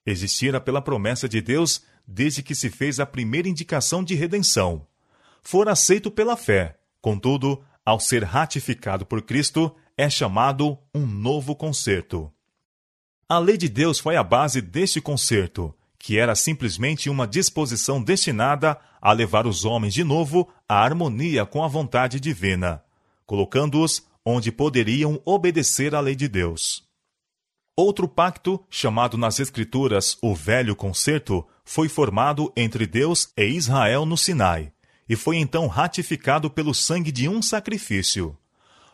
Existira 0.05 0.59
pela 0.59 0.81
promessa 0.81 1.27
de 1.27 1.41
Deus 1.41 1.81
desde 2.07 2.43
que 2.43 2.55
se 2.55 2.69
fez 2.69 2.99
a 2.99 3.05
primeira 3.05 3.47
indicação 3.47 4.03
de 4.03 4.15
redenção. 4.15 4.85
Fora 5.41 5.71
aceito 5.71 6.09
pela 6.09 6.35
fé, 6.35 6.77
contudo, 7.01 7.63
ao 7.85 7.99
ser 7.99 8.23
ratificado 8.23 9.05
por 9.05 9.21
Cristo, 9.21 9.75
é 9.97 10.09
chamado 10.09 10.77
um 10.93 11.05
novo 11.05 11.55
concerto. 11.55 12.31
A 13.27 13.39
lei 13.39 13.57
de 13.57 13.69
Deus 13.69 13.99
foi 13.99 14.15
a 14.15 14.23
base 14.23 14.61
deste 14.61 15.01
concerto, 15.01 15.73
que 15.97 16.17
era 16.19 16.35
simplesmente 16.35 17.09
uma 17.09 17.27
disposição 17.27 18.01
destinada 18.01 18.79
a 19.01 19.11
levar 19.11 19.47
os 19.47 19.65
homens 19.65 19.93
de 19.93 20.03
novo 20.03 20.47
à 20.69 20.83
harmonia 20.83 21.45
com 21.45 21.63
a 21.63 21.67
vontade 21.67 22.19
divina, 22.19 22.83
colocando-os 23.25 24.05
onde 24.23 24.51
poderiam 24.51 25.21
obedecer 25.25 25.95
à 25.95 25.99
lei 25.99 26.15
de 26.15 26.27
Deus. 26.27 26.83
Outro 27.77 28.07
pacto, 28.07 28.63
chamado 28.69 29.17
nas 29.17 29.37
Escrituras 29.37 30.17
o 30.21 30.33
Velho 30.33 30.77
Concerto, 30.77 31.45
foi 31.65 31.89
formado 31.89 32.49
entre 32.55 32.87
Deus 32.87 33.27
e 33.35 33.43
Israel 33.43 34.05
no 34.05 34.17
Sinai, 34.17 34.71
e 35.09 35.15
foi 35.17 35.35
então 35.35 35.67
ratificado 35.67 36.49
pelo 36.49 36.73
sangue 36.73 37.11
de 37.11 37.27
um 37.27 37.41
sacrifício. 37.41 38.37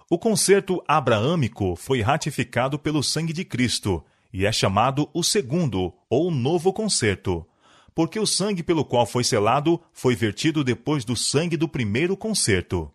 O 0.10 0.18
concerto 0.18 0.84
abraâmico 0.88 1.76
foi 1.76 2.02
ratificado 2.02 2.80
pelo 2.80 3.04
sangue 3.04 3.34
de 3.34 3.46
Cristo 3.46 4.04
e 4.34 4.48
é 4.48 4.52
chamado 4.52 5.08
o 5.14 5.24
segundo 5.24 5.94
ou 6.10 6.32
novo 6.32 6.74
concerto, 6.74 7.46
porque 7.94 8.20
o 8.20 8.26
sangue 8.26 8.64
pelo 8.64 8.84
qual 8.84 9.06
foi 9.06 9.24
selado 9.24 9.80
foi 9.94 10.16
vertido 10.16 10.64
depois 10.64 11.06
do 11.06 11.16
sangue 11.16 11.56
do 11.56 11.70
primeiro 11.70 12.18
concerto. 12.18 12.92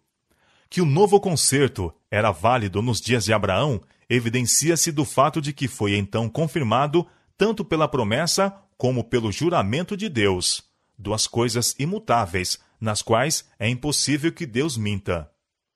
Que 0.68 0.80
o 0.80 0.84
novo 0.84 1.20
concerto 1.20 1.94
era 2.10 2.32
válido 2.32 2.82
nos 2.82 3.00
dias 3.00 3.24
de 3.24 3.32
Abraão 3.32 3.80
evidencia-se 4.08 4.92
do 4.92 5.04
fato 5.04 5.40
de 5.40 5.52
que 5.52 5.68
foi 5.68 5.96
então 5.96 6.28
confirmado 6.28 7.06
tanto 7.36 7.64
pela 7.64 7.88
promessa 7.88 8.54
como 8.76 9.04
pelo 9.04 9.32
juramento 9.32 9.96
de 9.96 10.08
Deus, 10.08 10.62
duas 10.98 11.26
coisas 11.26 11.74
imutáveis, 11.78 12.58
nas 12.80 13.02
quais 13.02 13.44
é 13.58 13.68
impossível 13.68 14.32
que 14.32 14.46
Deus 14.46 14.76
minta. 14.76 15.30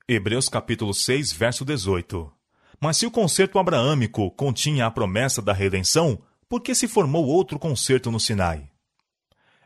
Hebreus 0.06 0.48
capítulo 0.48 0.92
6, 0.92 1.32
verso 1.32 1.64
18. 1.64 2.30
Mas 2.80 2.96
se 2.96 3.06
o 3.06 3.10
concerto 3.10 3.58
abraâmico 3.58 4.30
continha 4.32 4.86
a 4.86 4.90
promessa 4.90 5.40
da 5.42 5.52
redenção, 5.52 6.20
por 6.48 6.60
que 6.60 6.74
se 6.74 6.88
formou 6.88 7.26
outro 7.26 7.58
concerto 7.58 8.10
no 8.10 8.18
Sinai? 8.18 8.68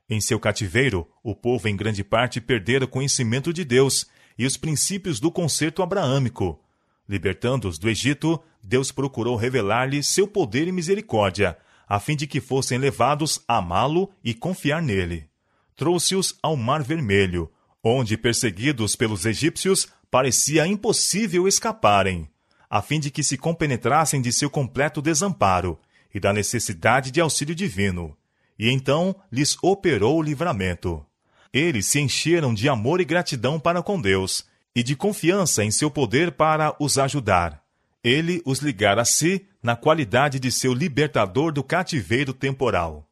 Em 0.08 0.20
seu 0.20 0.38
cativeiro, 0.38 1.08
o 1.22 1.34
povo 1.34 1.66
em 1.68 1.76
grande 1.76 2.04
parte 2.04 2.40
perdera 2.40 2.84
o 2.84 2.88
conhecimento 2.88 3.52
de 3.52 3.64
Deus 3.64 4.06
e 4.36 4.44
os 4.44 4.56
princípios 4.56 5.18
do 5.18 5.30
concerto 5.30 5.82
abraâmico, 5.82 6.60
Libertando-os 7.08 7.78
do 7.78 7.88
Egito, 7.88 8.42
Deus 8.62 8.90
procurou 8.90 9.36
revelar-lhes 9.36 10.06
seu 10.06 10.26
poder 10.26 10.66
e 10.66 10.72
misericórdia, 10.72 11.56
a 11.86 12.00
fim 12.00 12.16
de 12.16 12.26
que 12.26 12.40
fossem 12.40 12.78
levados 12.78 13.42
a 13.46 13.58
amá-lo 13.58 14.10
e 14.24 14.32
confiar 14.32 14.80
nele. 14.80 15.28
Trouxe-os 15.76 16.38
ao 16.42 16.56
Mar 16.56 16.82
Vermelho, 16.82 17.50
onde, 17.82 18.16
perseguidos 18.16 18.96
pelos 18.96 19.26
egípcios, 19.26 19.88
parecia 20.10 20.66
impossível 20.66 21.46
escaparem, 21.46 22.28
a 22.70 22.80
fim 22.80 22.98
de 22.98 23.10
que 23.10 23.22
se 23.22 23.36
compenetrassem 23.36 24.22
de 24.22 24.32
seu 24.32 24.48
completo 24.48 25.02
desamparo 25.02 25.78
e 26.14 26.18
da 26.18 26.32
necessidade 26.32 27.10
de 27.10 27.20
auxílio 27.20 27.54
divino. 27.54 28.16
E 28.58 28.70
então 28.70 29.14
lhes 29.30 29.58
operou 29.62 30.18
o 30.18 30.22
livramento. 30.22 31.04
Eles 31.52 31.86
se 31.86 32.00
encheram 32.00 32.54
de 32.54 32.68
amor 32.68 33.00
e 33.00 33.04
gratidão 33.04 33.60
para 33.60 33.82
com 33.82 34.00
Deus, 34.00 34.46
e 34.74 34.82
de 34.82 34.96
confiança 34.96 35.64
em 35.64 35.70
seu 35.70 35.90
poder 35.90 36.32
para 36.32 36.74
os 36.80 36.98
ajudar. 36.98 37.62
Ele 38.02 38.42
os 38.44 38.58
ligara 38.58 39.02
a 39.02 39.04
si 39.04 39.46
na 39.62 39.76
qualidade 39.76 40.40
de 40.40 40.50
seu 40.50 40.74
libertador 40.74 41.52
do 41.52 41.62
cativeiro 41.62 42.34
temporal. 42.34 43.08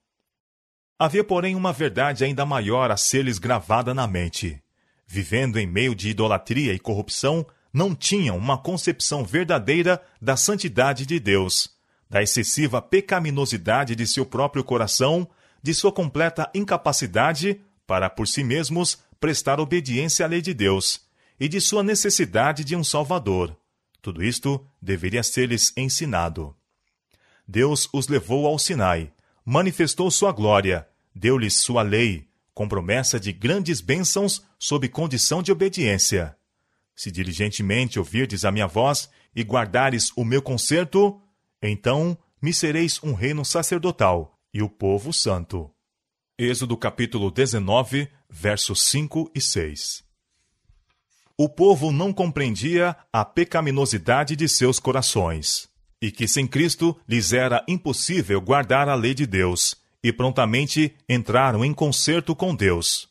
Havia, 0.99 1.25
porém, 1.25 1.55
uma 1.55 1.73
verdade 1.73 2.25
ainda 2.25 2.45
maior 2.45 2.91
a 2.91 2.97
ser-lhes 2.97 3.39
gravada 3.39 3.95
na 3.95 4.07
mente. 4.07 4.61
Vivendo 5.07 5.59
em 5.59 5.67
meio 5.67 5.95
de 5.95 6.11
idolatria 6.11 6.75
e 6.75 6.79
corrupção, 6.79 7.47
não 7.73 7.95
tinham 7.95 8.37
uma 8.37 8.59
concepção 8.59 9.25
verdadeira 9.25 10.03
da 10.21 10.37
santidade 10.37 11.07
de 11.07 11.19
Deus, 11.19 11.71
da 12.09 12.23
excessiva 12.23 12.83
pecaminosidade 12.83 13.97
de 13.97 14.07
seu 14.07 14.27
próprio 14.27 14.63
coração, 14.63 15.29
de 15.63 15.73
sua 15.73 15.91
completa 15.91 16.51
incapacidade 16.55 17.61
para 17.87 18.11
por 18.11 18.29
si 18.29 18.45
mesmos 18.45 18.99
prestar 19.19 19.59
obediência 19.59 20.27
à 20.27 20.29
lei 20.29 20.43
de 20.43 20.53
Deus 20.53 21.02
e 21.43 21.49
de 21.49 21.61
sua 21.61 21.83
necessidade 21.83 22.63
de 22.63 22.77
um 22.77 22.85
Salvador. 22.85 23.59
Tudo 24.01 24.23
isto 24.23 24.65
deveria 24.81 25.25
ser-lhes 25.25 25.73
ensinado. 25.77 26.55
Deus 27.49 27.89
os 27.93 28.07
levou 28.07 28.47
ao 28.47 28.61
Sinai, 28.61 29.13
manifestou 29.45 30.09
sua 30.09 30.31
glória, 30.31 30.89
deu-lhes 31.13 31.55
sua 31.55 31.83
lei, 31.83 32.29
com 32.55 32.69
promessa 32.69 33.19
de 33.19 33.33
grandes 33.33 33.81
bênçãos 33.81 34.47
sob 34.57 34.89
condição 34.89 35.43
de 35.43 35.51
obediência. 35.51 36.37
Se 36.95 37.11
diligentemente 37.11 37.99
ouvirdes 37.99 38.45
a 38.45 38.53
minha 38.53 38.69
voz 38.69 39.11
e 39.35 39.43
guardares 39.43 40.13
o 40.15 40.25
meu 40.25 40.43
conserto, 40.43 41.21
então 41.61 42.17
me 42.41 42.55
sereis 42.55 43.03
um 43.03 43.15
reino 43.15 43.45
sacerdotal 43.45 44.39
e 44.55 44.63
o 44.63 44.69
povo 44.69 45.13
santo. 45.13 45.69
Êxodo 46.39 46.77
capítulo 46.77 47.33
19, 47.33 48.09
versos 48.31 48.81
5 48.85 49.33
e 49.35 49.41
6 49.41 50.12
o 51.45 51.49
povo 51.49 51.91
não 51.91 52.13
compreendia 52.13 52.97
a 53.13 53.25
pecaminosidade 53.25 54.37
de 54.37 54.49
seus 54.49 54.79
corações, 54.79 55.69
e 56.01 56.09
que 56.09 56.29
sem 56.29 56.47
Cristo 56.47 56.97
lhes 57.09 57.33
era 57.33 57.65
impossível 57.67 58.41
guardar 58.41 58.89
a 58.89 58.95
lei 58.95 59.13
de 59.13 59.27
Deus, 59.27 59.75
e 60.05 60.13
prontamente 60.13 60.95
entraram 61.09 61.65
em 61.65 61.75
concerto 61.75 62.37
com 62.37 62.55
Deus. 62.55 63.09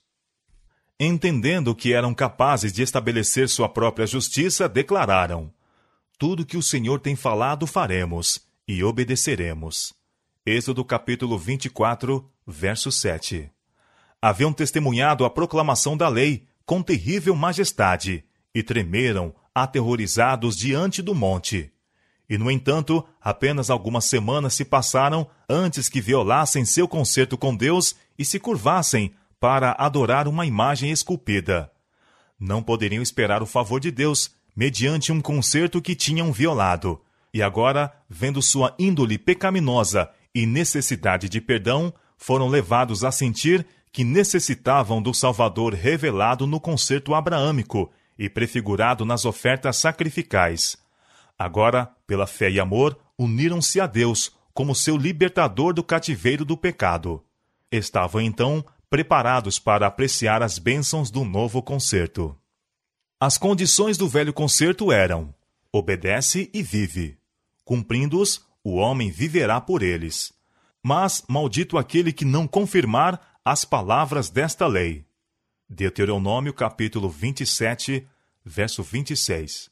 Entendendo 0.98 1.76
que 1.76 1.92
eram 1.92 2.14
capazes 2.14 2.72
de 2.72 2.82
estabelecer 2.82 3.50
sua 3.50 3.68
própria 3.68 4.08
justiça, 4.08 4.70
declararam: 4.70 5.54
Tudo 6.18 6.46
que 6.46 6.56
o 6.56 6.64
Senhor 6.64 7.02
tem 7.02 7.18
falado 7.18 7.68
faremos, 7.68 8.40
e 8.66 8.82
obedeceremos. 8.82 9.94
Êxodo 10.46 10.86
capítulo 10.86 11.38
24, 11.38 12.26
verso 12.48 12.94
7. 12.94 13.52
Haviam 14.22 14.54
testemunhado 14.54 15.26
a 15.26 15.30
proclamação 15.30 15.98
da 15.98 16.08
lei, 16.08 16.48
com 16.66 16.82
terrível 16.82 17.36
majestade 17.36 18.24
e 18.54 18.62
tremeram, 18.64 19.34
aterrorizados 19.54 20.56
diante 20.56 21.02
do 21.02 21.14
monte. 21.14 21.72
E, 22.30 22.38
no 22.38 22.50
entanto, 22.50 23.06
apenas 23.22 23.70
algumas 23.70 24.06
semanas 24.06 24.54
se 24.54 24.64
passaram 24.64 25.28
antes 25.50 25.90
que 25.90 26.00
violassem 26.00 26.64
seu 26.64 26.88
concerto 26.88 27.38
com 27.38 27.54
Deus 27.56 27.96
e 28.18 28.24
se 28.24 28.40
curvassem 28.40 29.14
para 29.40 29.76
adorar 29.78 30.28
uma 30.28 30.46
imagem 30.46 30.92
esculpida. 30.92 31.70
Não 32.40 32.64
poderiam 32.64 33.04
esperar 33.04 33.44
o 33.44 33.46
favor 33.46 33.80
de 33.80 33.92
Deus 33.92 34.32
mediante 34.56 35.12
um 35.12 35.20
concerto 35.20 35.82
que 35.82 35.96
tinham 35.96 36.32
violado. 36.32 37.02
E 37.34 37.42
agora, 37.42 37.94
vendo 38.10 38.42
sua 38.42 38.76
índole 38.80 39.18
pecaminosa 39.18 40.10
e 40.34 40.46
necessidade 40.46 41.28
de 41.28 41.42
perdão, 41.42 41.94
foram 42.18 42.48
levados 42.48 43.04
a 43.04 43.12
sentir 43.12 43.66
que 43.92 44.04
necessitavam 44.04 45.02
do 45.02 45.14
Salvador 45.14 45.74
revelado 45.74 46.48
no 46.48 46.60
concerto 46.60 47.14
abraâmico 47.14 47.92
e 48.18 48.30
prefigurado 48.30 49.04
nas 49.04 49.26
ofertas 49.26 49.78
sacrificais. 49.78 50.78
Agora, 51.38 51.92
pela 52.06 52.28
fé 52.28 52.50
e 52.50 52.60
amor, 52.60 52.98
uniram-se 53.18 53.80
a 53.82 53.88
Deus 53.88 54.32
como 54.54 54.76
seu 54.76 54.96
libertador 54.96 55.74
do 55.74 55.84
cativeiro 55.84 56.46
do 56.46 56.56
pecado. 56.56 57.24
Estavam 57.72 58.22
então 58.22 58.64
preparados 58.90 59.58
para 59.58 59.88
apreciar 59.88 60.44
as 60.44 60.60
bênçãos 60.60 61.10
do 61.10 61.24
novo 61.24 61.62
concerto. 61.62 62.38
As 63.20 63.38
condições 63.38 63.98
do 63.98 64.08
velho 64.08 64.34
concerto 64.34 64.92
eram: 64.92 65.34
obedece 65.72 66.50
e 66.54 66.62
vive. 66.62 67.18
Cumprindo-os, 67.64 68.46
o 68.64 68.76
homem 68.76 69.10
viverá 69.10 69.62
por 69.62 69.82
eles. 69.82 70.34
Mas 70.84 71.24
maldito 71.28 71.78
aquele 71.78 72.12
que 72.12 72.26
não 72.26 72.48
confirmar 72.48 73.31
as 73.44 73.66
palavras 73.66 74.30
desta 74.30 74.68
lei. 74.68 75.04
Deuteronômio 75.68 76.54
capítulo 76.54 77.10
27, 77.10 78.08
verso 78.46 78.84
26. 78.84 79.72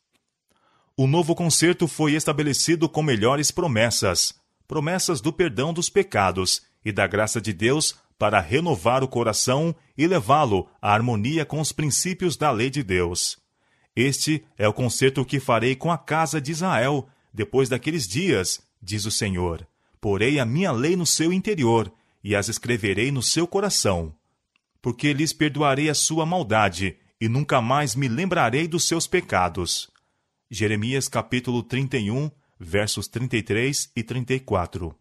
O 0.97 1.05
novo 1.05 1.35
concerto 1.35 1.87
foi 1.87 2.13
estabelecido 2.13 2.89
com 2.89 3.03
melhores 3.03 3.51
promessas, 3.51 4.33
promessas 4.67 5.21
do 5.21 5.31
perdão 5.31 5.71
dos 5.71 5.87
pecados 5.87 6.63
e 6.83 6.91
da 6.91 7.05
graça 7.05 7.39
de 7.39 7.53
Deus 7.53 7.95
para 8.17 8.39
renovar 8.39 9.03
o 9.03 9.07
coração 9.07 9.75
e 9.95 10.07
levá-lo 10.07 10.67
à 10.81 10.91
harmonia 10.91 11.45
com 11.45 11.59
os 11.61 11.71
princípios 11.71 12.35
da 12.35 12.49
lei 12.49 12.71
de 12.71 12.81
Deus. 12.81 13.37
Este 13.95 14.43
é 14.57 14.67
o 14.67 14.73
concerto 14.73 15.23
que 15.23 15.39
farei 15.39 15.75
com 15.75 15.91
a 15.91 15.97
casa 15.97 16.41
de 16.41 16.51
Israel 16.51 17.07
depois 17.31 17.69
daqueles 17.69 18.07
dias, 18.07 18.61
diz 18.81 19.05
o 19.05 19.11
Senhor. 19.11 19.67
Porei 20.01 20.39
a 20.39 20.45
minha 20.45 20.71
lei 20.71 20.95
no 20.95 21.05
seu 21.05 21.31
interior 21.31 21.93
e 22.29 22.35
as 22.35 22.47
escreverei 22.47 23.11
no 23.11 23.23
seu 23.23 23.47
coração. 23.47 24.13
Porque 24.83 25.11
lhes 25.13 25.33
perdoarei 25.33 25.89
a 25.89 25.95
sua 25.95 26.27
maldade, 26.27 26.95
e 27.19 27.27
nunca 27.27 27.59
mais 27.59 27.95
me 27.95 28.07
lembrarei 28.07 28.67
dos 28.67 28.87
seus 28.87 29.07
pecados. 29.07 29.89
Jeremias 30.47 31.07
capítulo 31.07 31.63
31, 31.63 32.29
versos 32.59 33.07
33 33.07 33.91
e 33.95 34.03
34. 34.03 34.95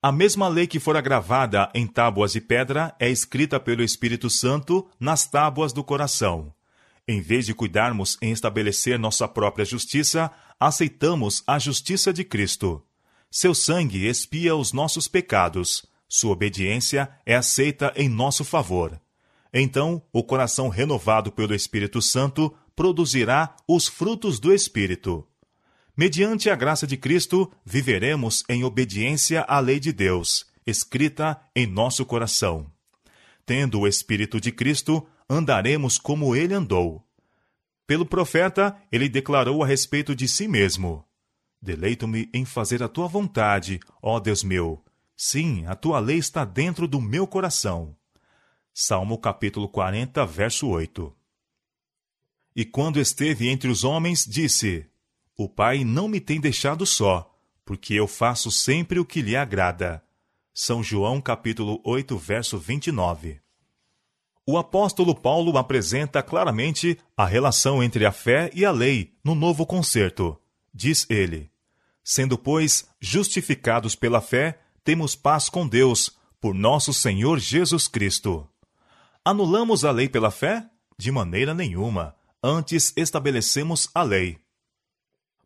A 0.00 0.12
mesma 0.12 0.46
lei 0.46 0.68
que 0.68 0.78
fora 0.78 1.00
gravada 1.00 1.68
em 1.74 1.88
tábuas 1.88 2.34
de 2.34 2.40
pedra 2.40 2.94
é 3.00 3.10
escrita 3.10 3.58
pelo 3.58 3.82
Espírito 3.82 4.30
Santo 4.30 4.88
nas 5.00 5.26
tábuas 5.26 5.72
do 5.72 5.82
coração. 5.82 6.54
Em 7.08 7.20
vez 7.20 7.46
de 7.46 7.52
cuidarmos 7.52 8.16
em 8.22 8.30
estabelecer 8.30 8.96
nossa 8.96 9.26
própria 9.26 9.64
justiça, 9.64 10.30
aceitamos 10.60 11.42
a 11.48 11.58
justiça 11.58 12.12
de 12.12 12.22
Cristo. 12.22 12.80
Seu 13.28 13.52
sangue 13.56 14.06
expia 14.06 14.54
os 14.54 14.72
nossos 14.72 15.08
pecados, 15.08 15.90
sua 16.14 16.32
obediência 16.32 17.08
é 17.24 17.34
aceita 17.34 17.90
em 17.96 18.06
nosso 18.06 18.44
favor. 18.44 19.00
Então, 19.50 20.02
o 20.12 20.22
coração 20.22 20.68
renovado 20.68 21.32
pelo 21.32 21.54
Espírito 21.54 22.02
Santo 22.02 22.54
produzirá 22.76 23.56
os 23.66 23.88
frutos 23.88 24.38
do 24.38 24.52
Espírito. 24.52 25.26
Mediante 25.96 26.50
a 26.50 26.54
graça 26.54 26.86
de 26.86 26.98
Cristo, 26.98 27.50
viveremos 27.64 28.44
em 28.46 28.62
obediência 28.62 29.40
à 29.48 29.58
lei 29.58 29.80
de 29.80 29.90
Deus, 29.90 30.44
escrita 30.66 31.40
em 31.56 31.66
nosso 31.66 32.04
coração. 32.04 32.70
Tendo 33.46 33.80
o 33.80 33.88
Espírito 33.88 34.38
de 34.38 34.52
Cristo, 34.52 35.06
andaremos 35.30 35.96
como 35.96 36.36
ele 36.36 36.52
andou. 36.52 37.02
Pelo 37.86 38.04
profeta, 38.04 38.76
ele 38.92 39.08
declarou 39.08 39.62
a 39.62 39.66
respeito 39.66 40.14
de 40.14 40.28
si 40.28 40.46
mesmo: 40.46 41.06
Deleito-me 41.60 42.28
em 42.34 42.44
fazer 42.44 42.82
a 42.82 42.88
tua 42.88 43.08
vontade, 43.08 43.80
ó 44.02 44.20
Deus 44.20 44.44
meu 44.44 44.84
Sim, 45.24 45.64
a 45.66 45.76
tua 45.76 46.00
lei 46.00 46.18
está 46.18 46.44
dentro 46.44 46.88
do 46.88 47.00
meu 47.00 47.28
coração. 47.28 47.94
Salmo 48.74 49.16
capítulo 49.16 49.68
40, 49.68 50.26
verso 50.26 50.66
8. 50.66 51.14
E 52.56 52.64
quando 52.64 52.98
esteve 52.98 53.48
entre 53.48 53.70
os 53.70 53.84
homens, 53.84 54.26
disse: 54.28 54.84
O 55.36 55.48
Pai 55.48 55.84
não 55.84 56.08
me 56.08 56.18
tem 56.18 56.40
deixado 56.40 56.84
só, 56.84 57.32
porque 57.64 57.94
eu 57.94 58.08
faço 58.08 58.50
sempre 58.50 58.98
o 58.98 59.04
que 59.04 59.22
lhe 59.22 59.36
agrada. 59.36 60.02
São 60.52 60.82
João 60.82 61.20
capítulo 61.20 61.80
8, 61.84 62.18
verso 62.18 62.58
29. 62.58 63.40
O 64.44 64.58
apóstolo 64.58 65.14
Paulo 65.14 65.56
apresenta 65.56 66.20
claramente 66.20 66.98
a 67.16 67.24
relação 67.24 67.80
entre 67.80 68.04
a 68.04 68.10
fé 68.10 68.50
e 68.52 68.64
a 68.64 68.72
lei 68.72 69.14
no 69.22 69.36
novo 69.36 69.64
concerto. 69.64 70.36
Diz 70.74 71.06
ele: 71.08 71.48
Sendo, 72.02 72.36
pois, 72.36 72.88
justificados 73.00 73.94
pela 73.94 74.20
fé, 74.20 74.58
temos 74.84 75.14
paz 75.14 75.48
com 75.48 75.66
Deus, 75.66 76.16
por 76.40 76.54
nosso 76.54 76.92
Senhor 76.92 77.38
Jesus 77.38 77.86
Cristo. 77.86 78.48
Anulamos 79.24 79.84
a 79.84 79.92
lei 79.92 80.08
pela 80.08 80.30
fé? 80.30 80.66
De 80.98 81.10
maneira 81.12 81.54
nenhuma. 81.54 82.16
Antes 82.42 82.92
estabelecemos 82.96 83.88
a 83.94 84.02
lei. 84.02 84.38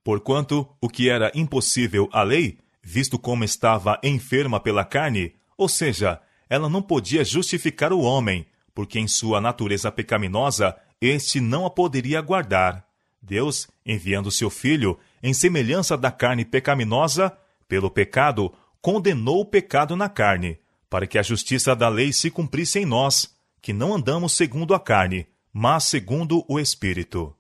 Porquanto 0.02 0.66
o 0.80 0.88
que 0.88 1.10
era 1.10 1.30
impossível 1.34 2.08
à 2.12 2.22
lei, 2.22 2.58
visto 2.82 3.18
como 3.18 3.44
estava 3.44 4.00
enferma 4.02 4.58
pela 4.58 4.84
carne, 4.84 5.34
ou 5.58 5.68
seja, 5.68 6.20
ela 6.48 6.68
não 6.68 6.80
podia 6.80 7.24
justificar 7.24 7.92
o 7.92 8.00
homem, 8.00 8.46
porque 8.74 8.98
em 8.98 9.08
sua 9.08 9.40
natureza 9.40 9.92
pecaminosa 9.92 10.76
este 11.00 11.40
não 11.40 11.66
a 11.66 11.70
poderia 11.70 12.20
guardar. 12.22 12.86
Deus, 13.20 13.68
enviando 13.84 14.30
seu 14.30 14.48
Filho, 14.48 14.98
em 15.22 15.34
semelhança 15.34 15.96
da 15.96 16.10
carne 16.10 16.44
pecaminosa, 16.44 17.36
pelo 17.68 17.90
pecado, 17.90 18.52
condenou 18.86 19.40
o 19.40 19.44
pecado 19.44 19.96
na 19.96 20.08
carne, 20.08 20.60
para 20.88 21.08
que 21.08 21.18
a 21.18 21.22
justiça 21.22 21.74
da 21.74 21.88
lei 21.88 22.12
se 22.12 22.30
cumprisse 22.30 22.78
em 22.78 22.86
nós, 22.86 23.34
que 23.60 23.72
não 23.72 23.92
andamos 23.92 24.34
segundo 24.34 24.72
a 24.76 24.78
carne, 24.78 25.26
mas 25.52 25.82
segundo 25.82 26.44
o 26.48 26.56
Espírito. 26.56 27.34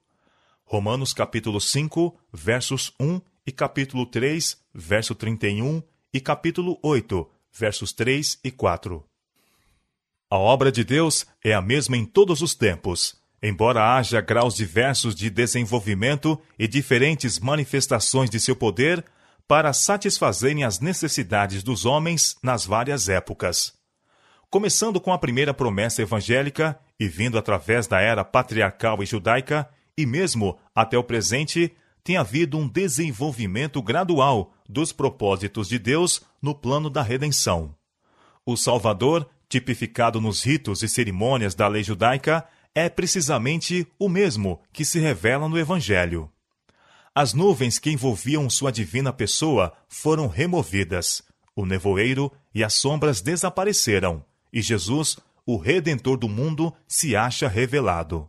Romanos 0.64 1.12
capítulo 1.12 1.60
5, 1.60 2.18
versos 2.32 2.92
1 2.98 3.20
e 3.46 3.52
capítulo 3.52 4.06
3, 4.06 4.60
verso 4.74 5.14
31 5.14 5.84
e 6.12 6.20
capítulo 6.20 6.80
8, 6.82 7.30
versos 7.56 7.92
3 7.92 8.40
e 8.42 8.50
4. 8.50 9.04
A 10.28 10.38
obra 10.38 10.72
de 10.72 10.82
Deus 10.82 11.28
é 11.44 11.54
a 11.54 11.62
mesma 11.62 11.96
em 11.96 12.04
todos 12.04 12.42
os 12.42 12.56
tempos, 12.56 13.22
embora 13.40 13.96
haja 13.96 14.20
graus 14.20 14.56
diversos 14.56 15.14
de 15.14 15.30
desenvolvimento 15.30 16.42
e 16.58 16.66
diferentes 16.66 17.38
manifestações 17.38 18.28
de 18.30 18.40
seu 18.40 18.56
poder 18.56 19.04
para 19.48 19.72
satisfazerem 19.72 20.64
as 20.64 20.80
necessidades 20.80 21.62
dos 21.62 21.84
homens 21.84 22.36
nas 22.42 22.66
várias 22.66 23.08
épocas. 23.08 23.74
Começando 24.50 25.00
com 25.00 25.12
a 25.12 25.18
primeira 25.18 25.52
promessa 25.52 26.02
evangélica 26.02 26.78
e 26.98 27.08
vindo 27.08 27.38
através 27.38 27.86
da 27.86 28.00
era 28.00 28.24
patriarcal 28.24 29.02
e 29.02 29.06
judaica, 29.06 29.68
e 29.96 30.06
mesmo 30.06 30.58
até 30.74 30.96
o 30.96 31.04
presente, 31.04 31.74
tem 32.02 32.16
havido 32.16 32.56
um 32.56 32.68
desenvolvimento 32.68 33.82
gradual 33.82 34.52
dos 34.68 34.92
propósitos 34.92 35.68
de 35.68 35.78
Deus 35.78 36.22
no 36.40 36.54
plano 36.54 36.88
da 36.88 37.02
redenção. 37.02 37.74
O 38.44 38.56
Salvador, 38.56 39.28
tipificado 39.48 40.20
nos 40.20 40.44
ritos 40.44 40.82
e 40.82 40.88
cerimônias 40.88 41.54
da 41.54 41.66
lei 41.66 41.82
judaica, 41.82 42.46
é 42.74 42.88
precisamente 42.88 43.86
o 43.98 44.08
mesmo 44.08 44.60
que 44.72 44.84
se 44.84 45.00
revela 45.00 45.48
no 45.48 45.58
Evangelho. 45.58 46.30
As 47.18 47.32
nuvens 47.32 47.78
que 47.78 47.90
envolviam 47.90 48.50
sua 48.50 48.70
divina 48.70 49.10
pessoa 49.10 49.72
foram 49.88 50.28
removidas, 50.28 51.22
o 51.56 51.64
nevoeiro 51.64 52.30
e 52.54 52.62
as 52.62 52.74
sombras 52.74 53.22
desapareceram, 53.22 54.22
e 54.52 54.60
Jesus, 54.60 55.16
o 55.46 55.56
Redentor 55.56 56.18
do 56.18 56.28
mundo, 56.28 56.74
se 56.86 57.16
acha 57.16 57.48
revelado. 57.48 58.28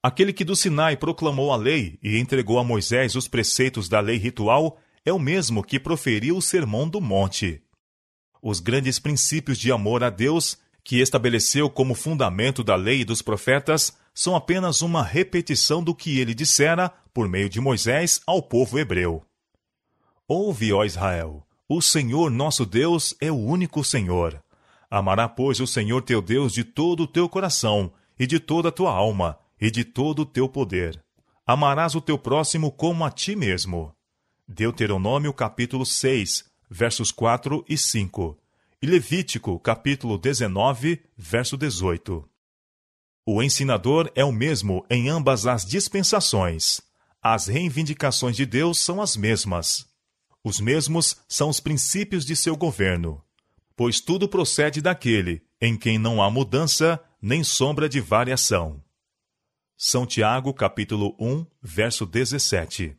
Aquele 0.00 0.32
que 0.32 0.44
do 0.44 0.54
Sinai 0.54 0.96
proclamou 0.96 1.52
a 1.52 1.56
lei 1.56 1.98
e 2.00 2.18
entregou 2.18 2.60
a 2.60 2.62
Moisés 2.62 3.16
os 3.16 3.26
preceitos 3.26 3.88
da 3.88 3.98
lei 3.98 4.16
ritual 4.16 4.78
é 5.04 5.12
o 5.12 5.18
mesmo 5.18 5.64
que 5.64 5.80
proferiu 5.80 6.36
o 6.36 6.42
Sermão 6.42 6.88
do 6.88 7.00
Monte. 7.00 7.60
Os 8.40 8.60
grandes 8.60 9.00
princípios 9.00 9.58
de 9.58 9.72
amor 9.72 10.04
a 10.04 10.10
Deus, 10.10 10.56
que 10.84 11.00
estabeleceu 11.00 11.68
como 11.68 11.96
fundamento 11.96 12.62
da 12.62 12.76
lei 12.76 13.00
e 13.00 13.04
dos 13.04 13.22
profetas, 13.22 13.92
são 14.14 14.36
apenas 14.36 14.82
uma 14.82 15.02
repetição 15.02 15.82
do 15.82 15.92
que 15.92 16.20
ele 16.20 16.32
dissera 16.32 16.92
por 17.18 17.28
meio 17.28 17.48
de 17.48 17.60
Moisés 17.60 18.20
ao 18.24 18.40
povo 18.40 18.78
hebreu. 18.78 19.24
Ouve, 20.28 20.72
ó 20.72 20.84
Israel, 20.84 21.44
o 21.68 21.82
Senhor 21.82 22.30
nosso 22.30 22.64
Deus 22.64 23.12
é 23.20 23.28
o 23.28 23.34
único 23.34 23.82
Senhor. 23.82 24.40
Amará, 24.88 25.28
pois, 25.28 25.58
o 25.58 25.66
Senhor 25.66 26.00
teu 26.02 26.22
Deus 26.22 26.52
de 26.52 26.62
todo 26.62 27.02
o 27.02 27.06
teu 27.08 27.28
coração, 27.28 27.92
e 28.16 28.24
de 28.24 28.38
toda 28.38 28.68
a 28.68 28.70
tua 28.70 28.92
alma, 28.92 29.36
e 29.60 29.68
de 29.68 29.84
todo 29.84 30.20
o 30.20 30.24
teu 30.24 30.48
poder. 30.48 31.02
Amarás 31.44 31.96
o 31.96 32.00
teu 32.00 32.16
próximo 32.16 32.70
como 32.70 33.04
a 33.04 33.10
ti 33.10 33.34
mesmo. 33.34 33.92
Deuteronômio 34.46 35.34
capítulo 35.34 35.84
6, 35.84 36.44
versos 36.70 37.10
4 37.10 37.64
e 37.68 37.76
5. 37.76 38.38
E 38.80 38.86
Levítico 38.86 39.58
capítulo 39.58 40.18
19, 40.18 41.02
verso 41.16 41.56
18. 41.56 42.24
O 43.26 43.42
ensinador 43.42 44.08
é 44.14 44.24
o 44.24 44.30
mesmo 44.30 44.86
em 44.88 45.08
ambas 45.08 45.48
as 45.48 45.64
dispensações. 45.66 46.86
As 47.22 47.46
reivindicações 47.46 48.36
de 48.36 48.46
Deus 48.46 48.78
são 48.78 49.00
as 49.00 49.16
mesmas. 49.16 49.86
Os 50.42 50.60
mesmos 50.60 51.16
são 51.28 51.48
os 51.48 51.60
princípios 51.60 52.24
de 52.24 52.36
seu 52.36 52.56
governo. 52.56 53.22
Pois 53.76 54.00
tudo 54.00 54.28
procede 54.28 54.80
daquele 54.80 55.42
em 55.60 55.76
quem 55.76 55.98
não 55.98 56.22
há 56.22 56.30
mudança 56.30 57.00
nem 57.20 57.42
sombra 57.42 57.88
de 57.88 58.00
variação. 58.00 58.82
São 59.76 60.04
Tiago, 60.04 60.52
capítulo 60.52 61.14
1, 61.20 61.46
verso 61.62 62.04
17. 62.04 62.97